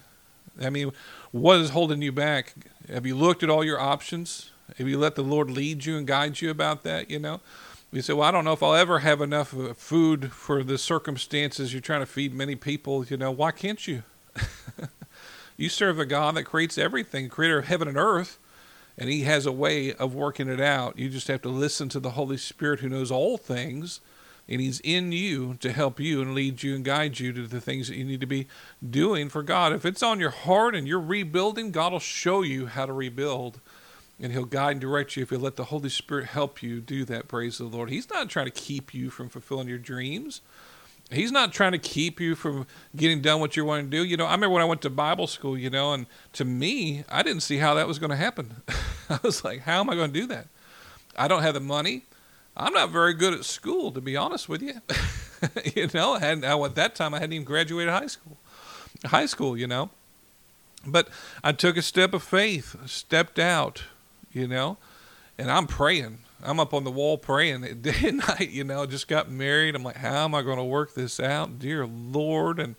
[0.61, 0.91] I mean,
[1.31, 2.53] what is holding you back?
[2.91, 4.51] Have you looked at all your options?
[4.77, 7.41] Have you let the Lord lead you and guide you about that, you know?
[7.91, 10.77] You say, well, I don't know if I'll ever have enough uh, food for the
[10.77, 13.31] circumstances you're trying to feed many people, you know.
[13.31, 14.03] Why can't you?
[15.59, 18.39] You serve a God that creates everything, creator of heaven and earth,
[18.97, 20.97] and He has a way of working it out.
[20.97, 23.99] You just have to listen to the Holy Spirit who knows all things,
[24.47, 27.59] and He's in you to help you and lead you and guide you to the
[27.59, 28.47] things that you need to be
[28.89, 29.73] doing for God.
[29.73, 33.59] If it's on your heart and you're rebuilding, God will show you how to rebuild.
[34.21, 37.05] And he'll guide and direct you if you let the Holy Spirit help you do
[37.05, 37.27] that.
[37.27, 37.89] Praise the Lord.
[37.89, 40.41] He's not trying to keep you from fulfilling your dreams.
[41.11, 44.03] He's not trying to keep you from getting done what you want to do.
[44.03, 47.03] You know, I remember when I went to Bible school, you know, and to me,
[47.09, 48.61] I didn't see how that was going to happen.
[49.09, 50.47] I was like, how am I going to do that?
[51.17, 52.03] I don't have the money.
[52.55, 54.81] I'm not very good at school, to be honest with you.
[55.75, 58.37] you know, I hadn't, at that time, I hadn't even graduated high school.
[59.05, 59.89] High school, you know.
[60.85, 61.07] But
[61.43, 63.83] I took a step of faith, stepped out,
[64.31, 64.77] you know,
[65.37, 66.19] and I'm praying.
[66.41, 69.75] I'm up on the wall praying day and night, you know, just got married.
[69.75, 71.59] I'm like, how am I going to work this out?
[71.59, 72.59] Dear Lord.
[72.59, 72.75] And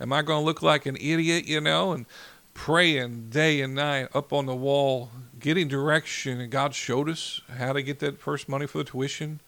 [0.00, 1.92] am I going to look like an idiot, you know?
[1.92, 2.06] And
[2.54, 6.40] praying day and night up on the wall, getting direction.
[6.40, 9.40] And God showed us how to get that first money for the tuition.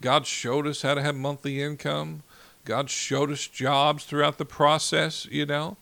[0.00, 2.22] God showed us how to have monthly income.
[2.64, 5.76] God showed us jobs throughout the process, you know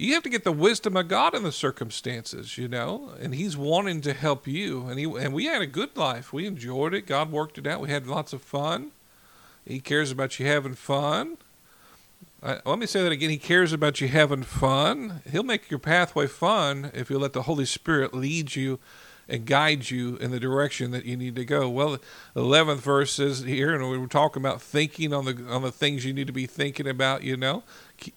[0.00, 3.56] you have to get the wisdom of God in the circumstances, you know, and He's
[3.56, 4.86] wanting to help you.
[4.86, 6.32] And He and we had a good life.
[6.32, 7.06] We enjoyed it.
[7.06, 7.80] God worked it out.
[7.80, 8.92] We had lots of fun.
[9.66, 11.36] He cares about you having fun.
[12.40, 13.30] Uh, let me say that again.
[13.30, 15.22] He cares about you having fun.
[15.32, 18.78] He'll make your pathway fun if you let the Holy Spirit lead you
[19.28, 21.68] and guide you in the direction that you need to go.
[21.68, 22.00] Well, the
[22.40, 26.04] eleventh verse says here, and we were talking about thinking on the on the things
[26.04, 27.24] you need to be thinking about.
[27.24, 27.64] You know,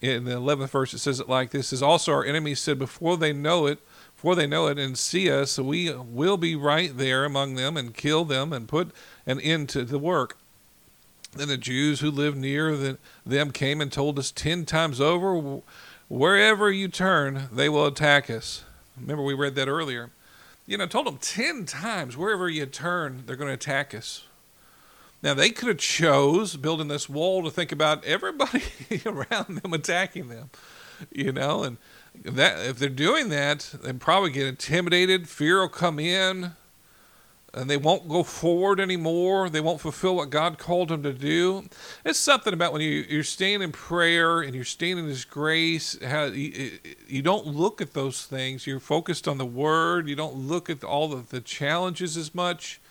[0.01, 3.17] in the 11th verse, it says it like this: "Is also our enemies said before
[3.17, 3.79] they know it,
[4.15, 7.93] before they know it and see us, we will be right there among them and
[7.95, 8.91] kill them and put
[9.25, 10.38] an end to the work."
[11.34, 15.61] Then the Jews who lived near the, them came and told us ten times over,
[16.09, 18.63] "Wherever you turn, they will attack us."
[18.99, 20.11] Remember, we read that earlier.
[20.67, 24.25] You know, told them ten times, "Wherever you turn, they're going to attack us."
[25.22, 28.63] Now they could have chose building this wall to think about everybody
[29.05, 30.49] around them attacking them,
[31.11, 31.78] you know, and
[32.24, 35.30] that if they're doing that, they probably get intimidated.
[35.30, 36.53] Fear will come in,
[37.53, 39.49] and they won't go forward anymore.
[39.49, 41.65] They won't fulfill what God called them to do.
[42.03, 45.97] It's something about when you, you're staying in prayer and you're staying in His grace.
[46.03, 48.65] How you, you don't look at those things.
[48.65, 50.09] You're focused on the Word.
[50.09, 52.82] You don't look at all of the challenges as much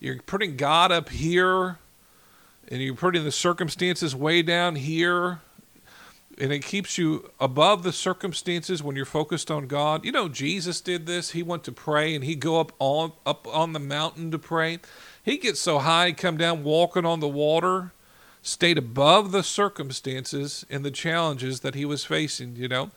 [0.00, 1.78] you're putting God up here
[2.68, 5.40] and you're putting the circumstances way down here
[6.38, 10.04] and it keeps you above the circumstances when you're focused on God.
[10.04, 11.30] You know, Jesus did this.
[11.30, 14.78] He went to pray and he'd go up on up on the mountain to pray.
[15.22, 17.92] He gets so high, he'd come down walking on the water,
[18.42, 22.90] stayed above the circumstances and the challenges that he was facing, you know.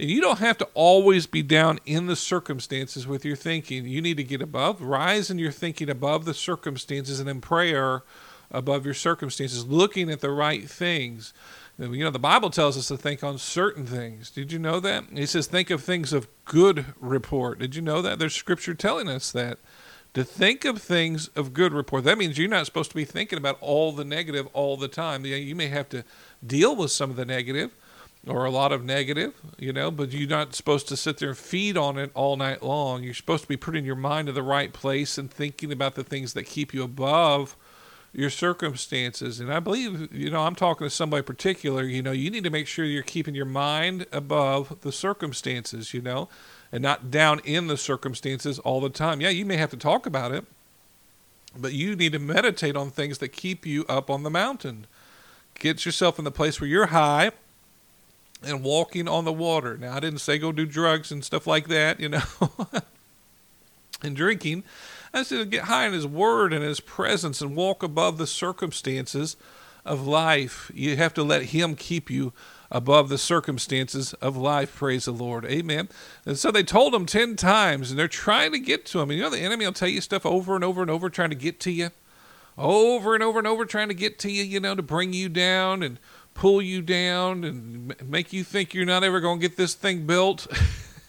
[0.00, 3.86] And you don't have to always be down in the circumstances with your thinking.
[3.86, 8.04] You need to get above, rise in your thinking above the circumstances, and in prayer,
[8.50, 11.34] above your circumstances, looking at the right things.
[11.78, 14.30] You know, the Bible tells us to think on certain things.
[14.30, 15.04] Did you know that?
[15.12, 17.58] He says, think of things of good report.
[17.58, 18.18] Did you know that?
[18.18, 19.58] There's scripture telling us that.
[20.14, 22.04] To think of things of good report.
[22.04, 25.24] That means you're not supposed to be thinking about all the negative all the time.
[25.24, 26.02] You may have to
[26.44, 27.76] deal with some of the negative
[28.26, 31.38] or a lot of negative, you know, but you're not supposed to sit there and
[31.38, 33.02] feed on it all night long.
[33.02, 36.04] You're supposed to be putting your mind in the right place and thinking about the
[36.04, 37.56] things that keep you above
[38.12, 39.38] your circumstances.
[39.38, 42.50] And I believe, you know, I'm talking to somebody particular, you know, you need to
[42.50, 46.28] make sure you're keeping your mind above the circumstances, you know,
[46.72, 49.20] and not down in the circumstances all the time.
[49.20, 50.44] Yeah, you may have to talk about it,
[51.56, 54.86] but you need to meditate on things that keep you up on the mountain.
[55.54, 57.32] Get yourself in the place where you're high
[58.42, 59.76] and walking on the water.
[59.76, 62.22] Now, I didn't say go do drugs and stuff like that, you know,
[64.02, 64.64] and drinking.
[65.12, 69.36] I said get high in His Word and His presence and walk above the circumstances
[69.84, 70.70] of life.
[70.74, 72.32] You have to let Him keep you
[72.70, 74.74] above the circumstances of life.
[74.76, 75.44] Praise the Lord.
[75.46, 75.88] Amen.
[76.26, 79.10] And so they told him 10 times, and they're trying to get to him.
[79.10, 81.30] And you know, the enemy will tell you stuff over and over and over, trying
[81.30, 81.90] to get to you.
[82.56, 85.28] Over and over and over, trying to get to you, you know, to bring you
[85.28, 85.98] down and
[86.38, 90.06] pull you down and make you think you're not ever going to get this thing
[90.06, 90.46] built.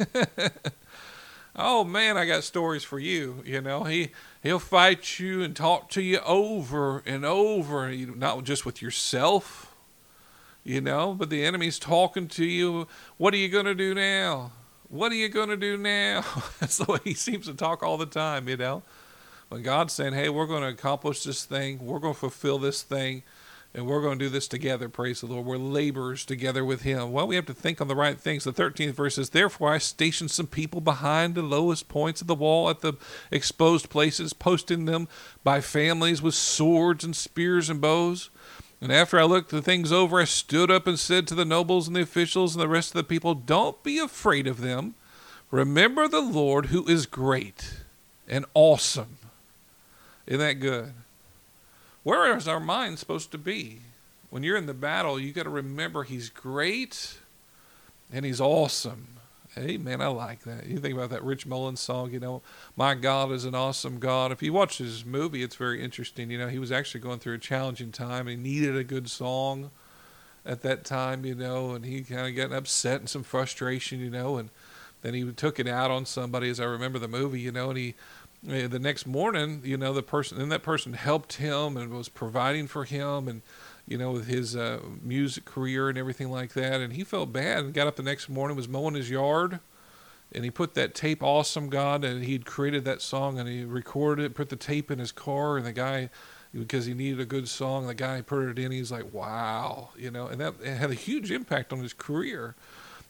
[1.55, 3.43] oh man, I got stories for you.
[3.45, 4.09] You know, he
[4.41, 9.75] he'll fight you and talk to you over and over, not just with yourself,
[10.63, 12.87] you know, but the enemy's talking to you.
[13.17, 14.51] What are you going to do now?
[14.87, 16.25] What are you going to do now?
[16.59, 18.81] That's the way he seems to talk all the time, you know.
[19.49, 21.85] When God's saying, "Hey, we're going to accomplish this thing.
[21.85, 23.21] We're going to fulfill this thing."
[23.73, 24.89] And we're going to do this together.
[24.89, 25.45] Praise the Lord.
[25.45, 27.11] We're laborers together with Him.
[27.11, 28.43] Well, we have to think on the right things.
[28.43, 32.35] The 13th verse says, Therefore I stationed some people behind the lowest points of the
[32.35, 32.93] wall at the
[33.29, 35.07] exposed places, posting them
[35.43, 38.31] by families with swords and spears and bows.
[38.81, 41.87] And after I looked the things over, I stood up and said to the nobles
[41.87, 44.95] and the officials and the rest of the people, Don't be afraid of them.
[45.51, 47.81] Remember the Lord who is great
[48.27, 49.17] and awesome.
[50.25, 50.93] Isn't that good?
[52.09, 53.81] Where is our mind supposed to be?
[54.31, 57.19] When you're in the battle, you got to remember He's great
[58.11, 59.09] and He's awesome.
[59.55, 60.65] Man, I like that.
[60.65, 62.41] You think about that Rich Mullins song, you know,
[62.75, 64.31] My God is an awesome God.
[64.31, 66.31] If you watch his movie, it's very interesting.
[66.31, 69.69] You know, he was actually going through a challenging time he needed a good song
[70.43, 74.09] at that time, you know, and he kind of got upset and some frustration, you
[74.09, 74.49] know, and
[75.03, 77.77] then he took it out on somebody, as I remember the movie, you know, and
[77.77, 77.93] he
[78.43, 82.67] the next morning, you know, the person and that person helped him and was providing
[82.67, 83.41] for him and
[83.85, 86.79] you know with his uh, music career and everything like that.
[86.79, 89.59] And he felt bad and got up the next morning, was mowing his yard,
[90.31, 94.25] and he put that tape, "Awesome God," and he'd created that song and he recorded
[94.25, 96.09] it, put the tape in his car, and the guy.
[96.51, 98.71] Because he needed a good song, the guy put it in.
[98.71, 102.55] He's like, "Wow," you know, and that had a huge impact on his career.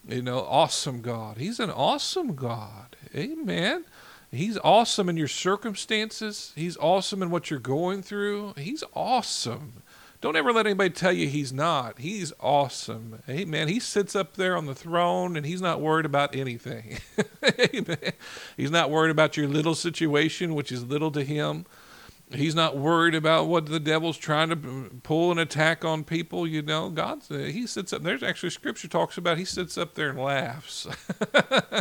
[0.06, 1.38] You know, awesome God.
[1.38, 2.98] He's an awesome God.
[3.16, 3.86] Amen.
[4.32, 6.54] He's awesome in your circumstances.
[6.56, 8.54] He's awesome in what you're going through.
[8.58, 9.82] He's awesome.
[10.22, 12.00] Don't ever let anybody tell you he's not.
[12.00, 13.24] He's awesome.
[13.30, 13.70] Amen.
[13.70, 17.00] He sits up there on the throne and he's not worried about anything.
[17.74, 18.14] Amen.
[18.58, 21.66] He's not worried about your little situation, which is little to him.
[22.32, 26.46] He's not worried about what the devil's trying to pull an attack on people.
[26.46, 28.04] You know, God, uh, he sits up.
[28.04, 30.86] There's actually scripture talks about he sits up there and laughs.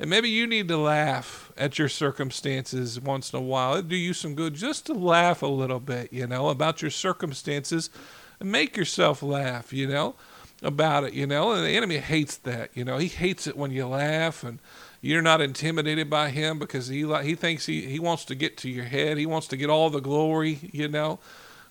[0.00, 3.74] And maybe you need to laugh at your circumstances once in a while.
[3.74, 6.90] It'd do you some good just to laugh a little bit, you know, about your
[6.90, 7.90] circumstances
[8.38, 10.14] and make yourself laugh, you know,
[10.62, 11.52] about it, you know.
[11.52, 12.98] And the enemy hates that, you know.
[12.98, 14.60] He hates it when you laugh and
[15.00, 18.70] you're not intimidated by him because he he thinks he, he wants to get to
[18.70, 19.16] your head.
[19.16, 21.18] He wants to get all the glory, you know.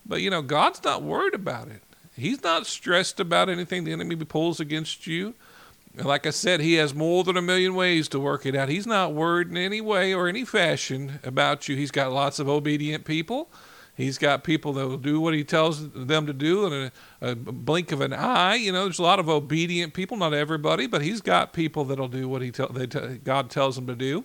[0.05, 1.82] But you know, God's not worried about it.
[2.15, 5.36] He's not stressed about anything the enemy pulls against you.
[6.03, 8.69] Like I said, he has more than a million ways to work it out.
[8.69, 11.75] He's not worried in any way or any fashion about you.
[11.75, 13.49] He's got lots of obedient people.
[13.95, 16.91] He's got people that will do what he tells them to do in
[17.21, 18.53] a, a blink of an eye.
[18.53, 22.07] You know, there's a lot of obedient people, not everybody, but he's got people that'll
[22.07, 22.67] do what he tell,
[23.24, 24.24] God tells them to do.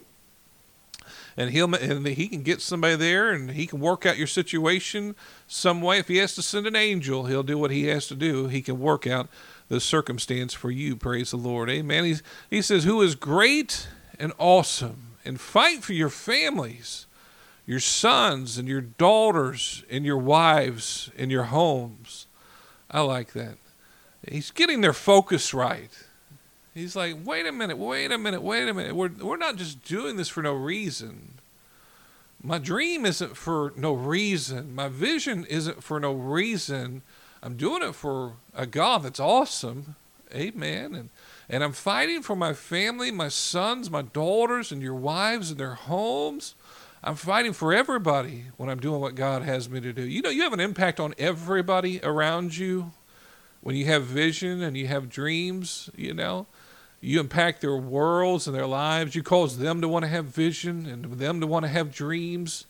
[1.39, 5.17] And he'll and he can get somebody there, and he can work out your situation
[5.49, 5.99] some way.
[5.99, 8.49] If he has to send an angel, he'll do what he has to do.
[8.49, 9.29] He can work out
[9.69, 10.97] the circumstance for you.
[10.97, 11.71] Praise the Lord.
[11.71, 12.05] Amen.
[12.05, 17.07] He's, he says, Who is great and awesome, and fight for your families,
[17.67, 22.27] your sons and your daughters, and your wives, and your homes.
[22.91, 23.57] I like that.
[24.29, 25.91] He's getting their focus right.
[26.75, 28.95] He's like, wait a minute, wait a minute, wait a minute.
[28.95, 31.35] We're, we're not just doing this for no reason.
[32.43, 34.75] My dream isn't for no reason.
[34.75, 37.03] My vision isn't for no reason.
[37.43, 39.97] I'm doing it for a God that's awesome.
[40.35, 40.95] Amen.
[40.95, 41.11] And
[41.49, 45.75] and I'm fighting for my family, my sons, my daughters, and your wives and their
[45.75, 46.55] homes.
[47.05, 50.03] I'm fighting for everybody when I'm doing what God has me to do.
[50.03, 52.93] You know, you have an impact on everybody around you
[53.61, 56.47] when you have vision and you have dreams, you know.
[57.01, 59.17] You impact their worlds and their lives.
[59.17, 62.67] You cause them to want to have vision and them to want to have dreams.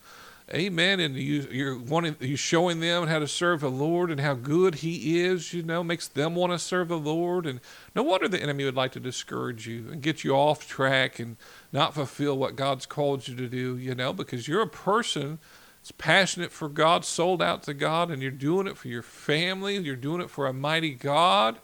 [0.52, 1.01] Amen.
[1.01, 4.77] And you, you're wanting, you showing them how to serve the Lord and how good
[4.77, 5.55] He is.
[5.55, 7.47] You know, makes them want to serve the Lord.
[7.47, 7.60] And
[7.94, 11.36] no wonder the enemy would like to discourage you and get you off track and
[11.73, 13.77] not fulfill what God's called you to do.
[13.77, 15.39] You know, because you're a person
[15.81, 19.77] that's passionate for God, sold out to God, and you're doing it for your family.
[19.78, 21.59] You're doing it for a mighty God.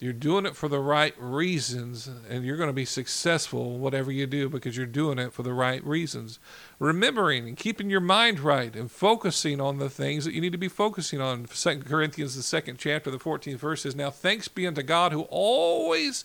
[0.00, 4.26] You're doing it for the right reasons, and you're going to be successful whatever you
[4.26, 6.38] do because you're doing it for the right reasons.
[6.78, 10.58] Remembering and keeping your mind right and focusing on the things that you need to
[10.58, 11.46] be focusing on.
[11.48, 15.24] Second Corinthians, the second chapter, the 14th verse says, Now thanks be unto God who
[15.28, 16.24] always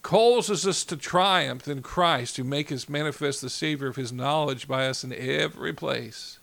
[0.00, 4.66] causes us to triumph in Christ, who make us manifest the Savior of his knowledge
[4.66, 6.38] by us in every place.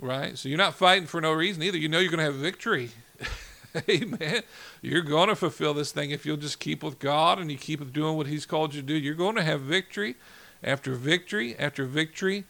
[0.00, 0.36] Right?
[0.36, 1.78] So you're not fighting for no reason either.
[1.78, 2.90] You know you're going to have victory.
[3.88, 4.42] Amen.
[4.82, 7.92] You're going to fulfill this thing if you'll just keep with God and you keep
[7.92, 8.94] doing what He's called you to do.
[8.94, 10.16] You're going to have victory
[10.62, 12.44] after victory after victory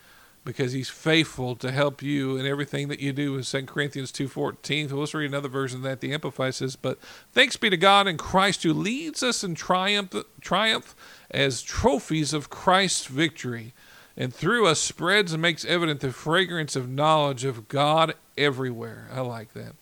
[0.45, 3.37] because He's faithful to help you in everything that you do.
[3.37, 6.01] In 2 Corinthians 2.14, so let's read another version of that.
[6.01, 7.01] The Amplified says, But
[7.33, 10.95] thanks be to God in Christ who leads us in triumph, triumph
[11.31, 13.75] as trophies of Christ's victory
[14.17, 19.09] and through us spreads and makes evident the fragrance of knowledge of God everywhere.
[19.13, 19.75] I like that.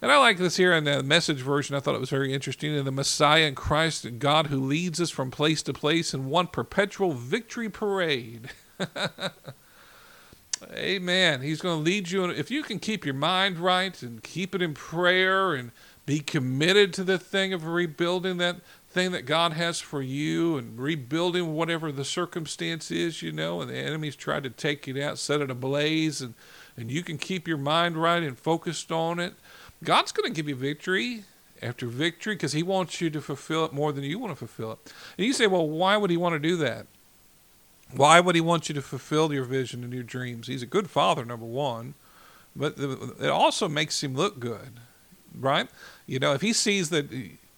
[0.00, 1.74] And I like this here in the message version.
[1.74, 2.74] I thought it was very interesting.
[2.74, 6.26] In the Messiah and Christ, and God who leads us from place to place in
[6.26, 8.50] one perpetual victory parade.
[10.72, 11.40] Amen.
[11.42, 12.26] He's going to lead you.
[12.26, 15.72] If you can keep your mind right and keep it in prayer and
[16.06, 18.56] be committed to the thing of rebuilding that
[18.90, 23.70] thing that God has for you and rebuilding whatever the circumstance is, you know, and
[23.70, 26.32] the enemy's tried to take it out, set it ablaze, and,
[26.76, 29.34] and you can keep your mind right and focused on it
[29.84, 31.24] God's going to give you victory
[31.62, 34.72] after victory because He wants you to fulfill it more than you want to fulfill
[34.72, 34.78] it.
[35.16, 36.86] And you say, well, why would He want to do that?
[37.94, 40.46] Why would He want you to fulfill your vision and your dreams?
[40.46, 41.94] He's a good father, number one,
[42.54, 44.80] but it also makes Him look good,
[45.38, 45.68] right?
[46.06, 47.06] You know, if He sees that.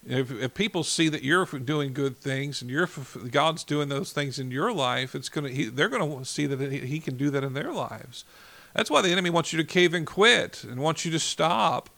[0.03, 2.89] If, if people see that you're doing good things and you're
[3.29, 6.79] God's doing those things in your life, it's gonna he, they're gonna see that he,
[6.79, 8.25] he can do that in their lives.
[8.73, 11.91] That's why the enemy wants you to cave and quit and wants you to stop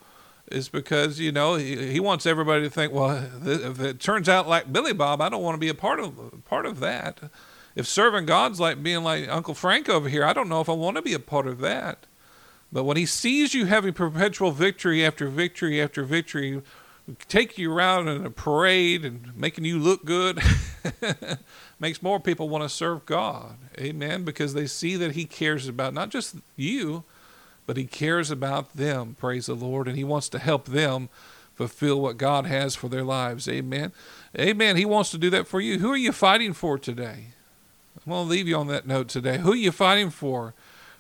[0.52, 4.48] is because you know he, he wants everybody to think, well, if it turns out
[4.48, 7.20] like Billy Bob, I don't want to be a part of part of that.
[7.76, 10.74] If serving God's like being like Uncle Frank over here, I don't know if I
[10.74, 12.06] want to be a part of that.
[12.72, 16.62] But when he sees you having perpetual victory after victory after victory,
[17.28, 20.40] take you around in a parade and making you look good,
[21.80, 23.58] makes more people want to serve God.
[23.80, 24.24] Amen.
[24.24, 27.04] Because they see that he cares about not just you,
[27.66, 31.10] but he cares about them, praise the Lord, and he wants to help them
[31.56, 33.48] fulfill what God has for their lives.
[33.48, 33.92] Amen.
[34.38, 34.76] Amen.
[34.76, 35.80] He wants to do that for you.
[35.80, 37.28] Who are you fighting for today?
[38.06, 39.38] I'm going to leave you on that note today.
[39.38, 40.54] Who are you fighting for?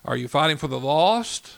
[0.06, 1.57] Are you fighting for the lost?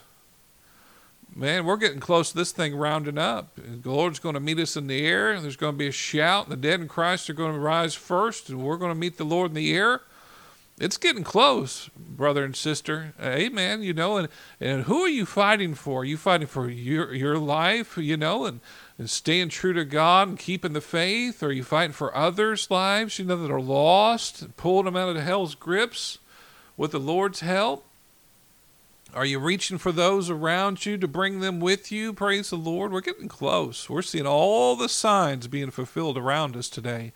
[1.35, 3.55] Man, we're getting close to this thing rounding up.
[3.57, 5.39] The Lord's going to meet us in the air.
[5.39, 6.47] There's going to be a shout.
[6.47, 9.25] The dead in Christ are going to rise first, and we're going to meet the
[9.25, 10.01] Lord in the air
[10.77, 13.13] it's getting close, brother and sister.
[13.19, 13.81] Uh, Amen.
[13.81, 14.27] You know, and,
[14.59, 16.01] and who are you fighting for?
[16.01, 18.59] Are you fighting for your your life, you know, and,
[18.97, 21.41] and staying true to God and keeping the faith?
[21.41, 25.23] Are you fighting for others' lives, you know, that are lost, pulling them out of
[25.23, 26.17] hell's grips
[26.75, 27.85] with the Lord's help?
[29.13, 32.11] Are you reaching for those around you to bring them with you?
[32.11, 32.91] Praise the Lord.
[32.91, 33.89] We're getting close.
[33.89, 37.13] We're seeing all the signs being fulfilled around us today.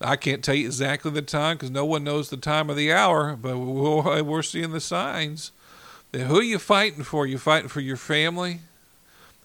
[0.00, 2.92] I can't tell you exactly the time because no one knows the time of the
[2.92, 5.52] hour, but we're seeing the signs.
[6.12, 7.26] Who are you fighting for?
[7.26, 8.60] You fighting for your family?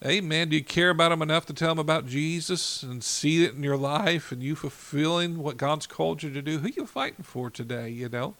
[0.03, 0.49] Amen.
[0.49, 3.61] Do you care about them enough to tell them about Jesus and see it in
[3.61, 6.57] your life and you fulfilling what God's called you to do?
[6.57, 7.89] Who you fighting for today?
[7.89, 8.35] You know,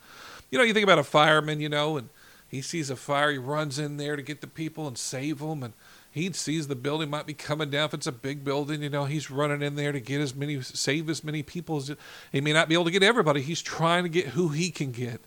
[0.50, 2.10] you know, you think about a fireman, you know, and
[2.48, 5.62] he sees a fire, he runs in there to get the people and save them,
[5.64, 5.74] and
[6.12, 7.86] he sees the building might be coming down.
[7.86, 10.62] If it's a big building, you know, he's running in there to get as many,
[10.62, 11.96] save as many people as
[12.32, 13.42] he may not be able to get everybody.
[13.42, 15.22] He's trying to get who he can get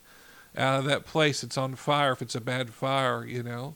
[0.57, 2.13] out of that place that's on fire.
[2.13, 3.75] If it's a bad fire, you know.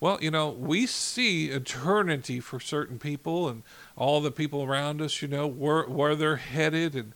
[0.00, 3.62] Well, you know, we see eternity for certain people and
[3.96, 7.12] all the people around us, you know, where where they're headed and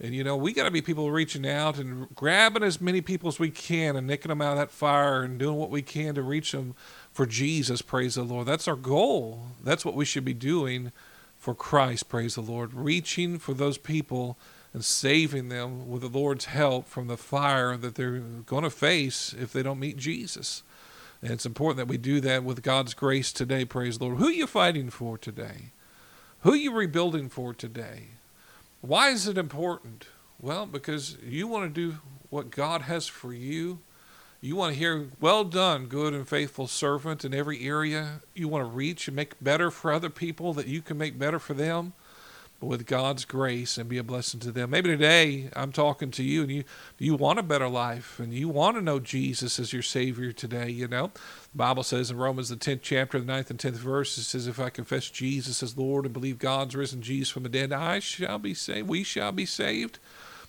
[0.00, 3.28] And you know, we got to be people reaching out and grabbing as many people
[3.28, 6.14] as we can and nicking them out of that fire and doing what we can
[6.14, 6.76] to reach them
[7.18, 7.82] for Jesus.
[7.82, 8.46] Praise the Lord.
[8.46, 9.48] That's our goal.
[9.64, 10.92] That's what we should be doing
[11.36, 12.08] for Christ.
[12.08, 12.72] Praise the Lord.
[12.72, 14.38] Reaching for those people
[14.72, 19.34] and saving them with the Lord's help from the fire that they're going to face
[19.36, 20.62] if they don't meet Jesus.
[21.20, 23.64] And it's important that we do that with God's grace today.
[23.64, 24.18] Praise the Lord.
[24.18, 25.72] Who are you fighting for today?
[26.42, 28.10] Who are you rebuilding for today?
[28.80, 30.06] Why is it important?
[30.40, 31.98] Well, because you want to do
[32.30, 33.80] what God has for you.
[34.40, 38.20] You want to hear, well done, good and faithful servant in every area.
[38.36, 41.40] You want to reach and make better for other people that you can make better
[41.40, 41.92] for them
[42.60, 44.70] with God's grace and be a blessing to them.
[44.70, 46.64] Maybe today I'm talking to you and you
[46.98, 50.70] you want a better life and you want to know Jesus as your Savior today,
[50.70, 51.08] you know.
[51.52, 54.46] The Bible says in Romans the tenth chapter, the ninth and tenth verse, it says,
[54.46, 57.98] If I confess Jesus as Lord and believe God's risen Jesus from the dead, I
[58.00, 58.88] shall be saved.
[58.88, 59.98] We shall be saved.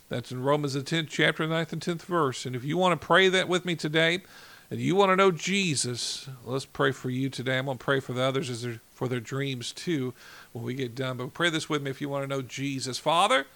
[0.10, 2.46] That's in Romans the tenth chapter, the ninth and tenth verse.
[2.46, 4.22] And if you want to pray that with me today,
[4.72, 7.58] and you want to know Jesus, let's pray for you today.
[7.58, 10.14] I'm going to pray for the others as for their dreams too
[10.52, 11.18] when we get done.
[11.18, 13.00] But pray this with me if you want to know Jesus.
[13.00, 13.48] Father,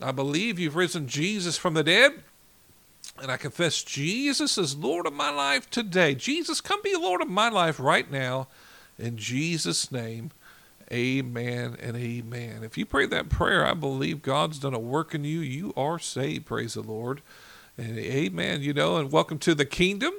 [0.00, 2.12] I believe you've risen Jesus from the dead.
[3.20, 6.14] And I confess Jesus is Lord of my life today.
[6.14, 8.46] Jesus, come be Lord of my life right now.
[8.98, 10.30] In Jesus' name,
[10.92, 12.62] amen and amen.
[12.62, 15.40] If you pray that prayer, I believe God's done a work in you.
[15.40, 16.46] You are saved.
[16.46, 17.22] Praise the Lord.
[17.78, 18.62] And amen.
[18.62, 20.12] You know, and welcome to the kingdom.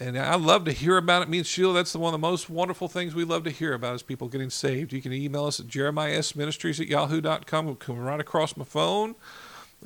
[0.00, 1.28] And I love to hear about it.
[1.28, 3.94] Me and Sheila, that's one of the most wonderful things we love to hear about
[3.94, 4.92] is people getting saved.
[4.92, 7.66] You can email us at jeremiahsmithministries at yahoo.com.
[7.66, 9.14] It'll come right across my phone,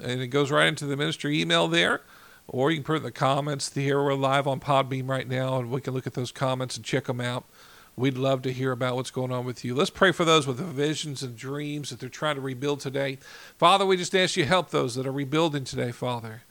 [0.03, 2.01] and it goes right into the ministry email there.
[2.47, 4.03] Or you can put in the comments here.
[4.03, 7.05] We're live on Podbean right now, and we can look at those comments and check
[7.05, 7.45] them out.
[7.99, 9.75] We'd love to hear about what's going on with you.
[9.75, 13.19] Let's pray for those with visions and dreams that they're trying to rebuild today.
[13.57, 16.43] Father, we just ask you help those that are rebuilding today, Father.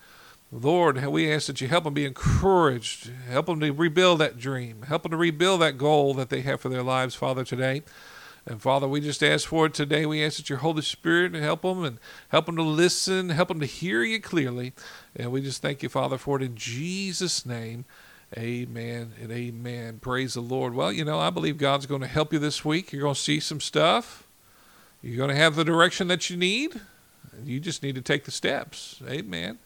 [0.51, 4.81] Lord, we ask that you help them be encouraged, help them to rebuild that dream,
[4.89, 7.81] help them to rebuild that goal that they have for their lives, Father, today.
[8.45, 10.05] And Father, we just ask for it today.
[10.05, 11.97] We ask that your Holy Spirit help them and
[12.27, 14.73] help them to listen, help them to hear you clearly.
[15.15, 17.85] And we just thank you, Father, for it in Jesus' name.
[18.35, 19.99] Amen and amen.
[19.99, 20.73] Praise the Lord.
[20.73, 22.91] Well, you know, I believe God's going to help you this week.
[22.91, 24.27] You're going to see some stuff.
[25.01, 26.81] You're going to have the direction that you need.
[27.45, 29.01] You just need to take the steps.
[29.07, 29.59] Amen.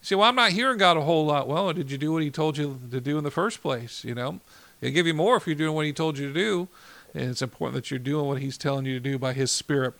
[0.00, 1.46] See, well, I'm not hearing God a whole lot.
[1.48, 4.04] Well, did you do what He told you to do in the first place?
[4.04, 4.40] You know,
[4.80, 6.68] He'll give you more if you're doing what He told you to do.
[7.12, 9.94] And it's important that you're doing what He's telling you to do by His Spirit.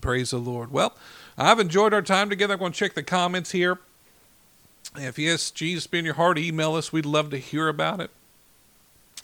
[0.00, 0.72] Praise the Lord.
[0.72, 0.96] Well,
[1.36, 2.54] I've enjoyed our time together.
[2.54, 3.78] I'm going to check the comments here.
[4.96, 6.92] If yes, Jesus be in your heart, email us.
[6.92, 8.10] We'd love to hear about it.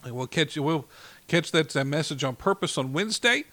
[0.04, 0.62] And we'll catch you.
[0.62, 0.86] We'll
[1.26, 3.44] catch that message on purpose on Wednesday.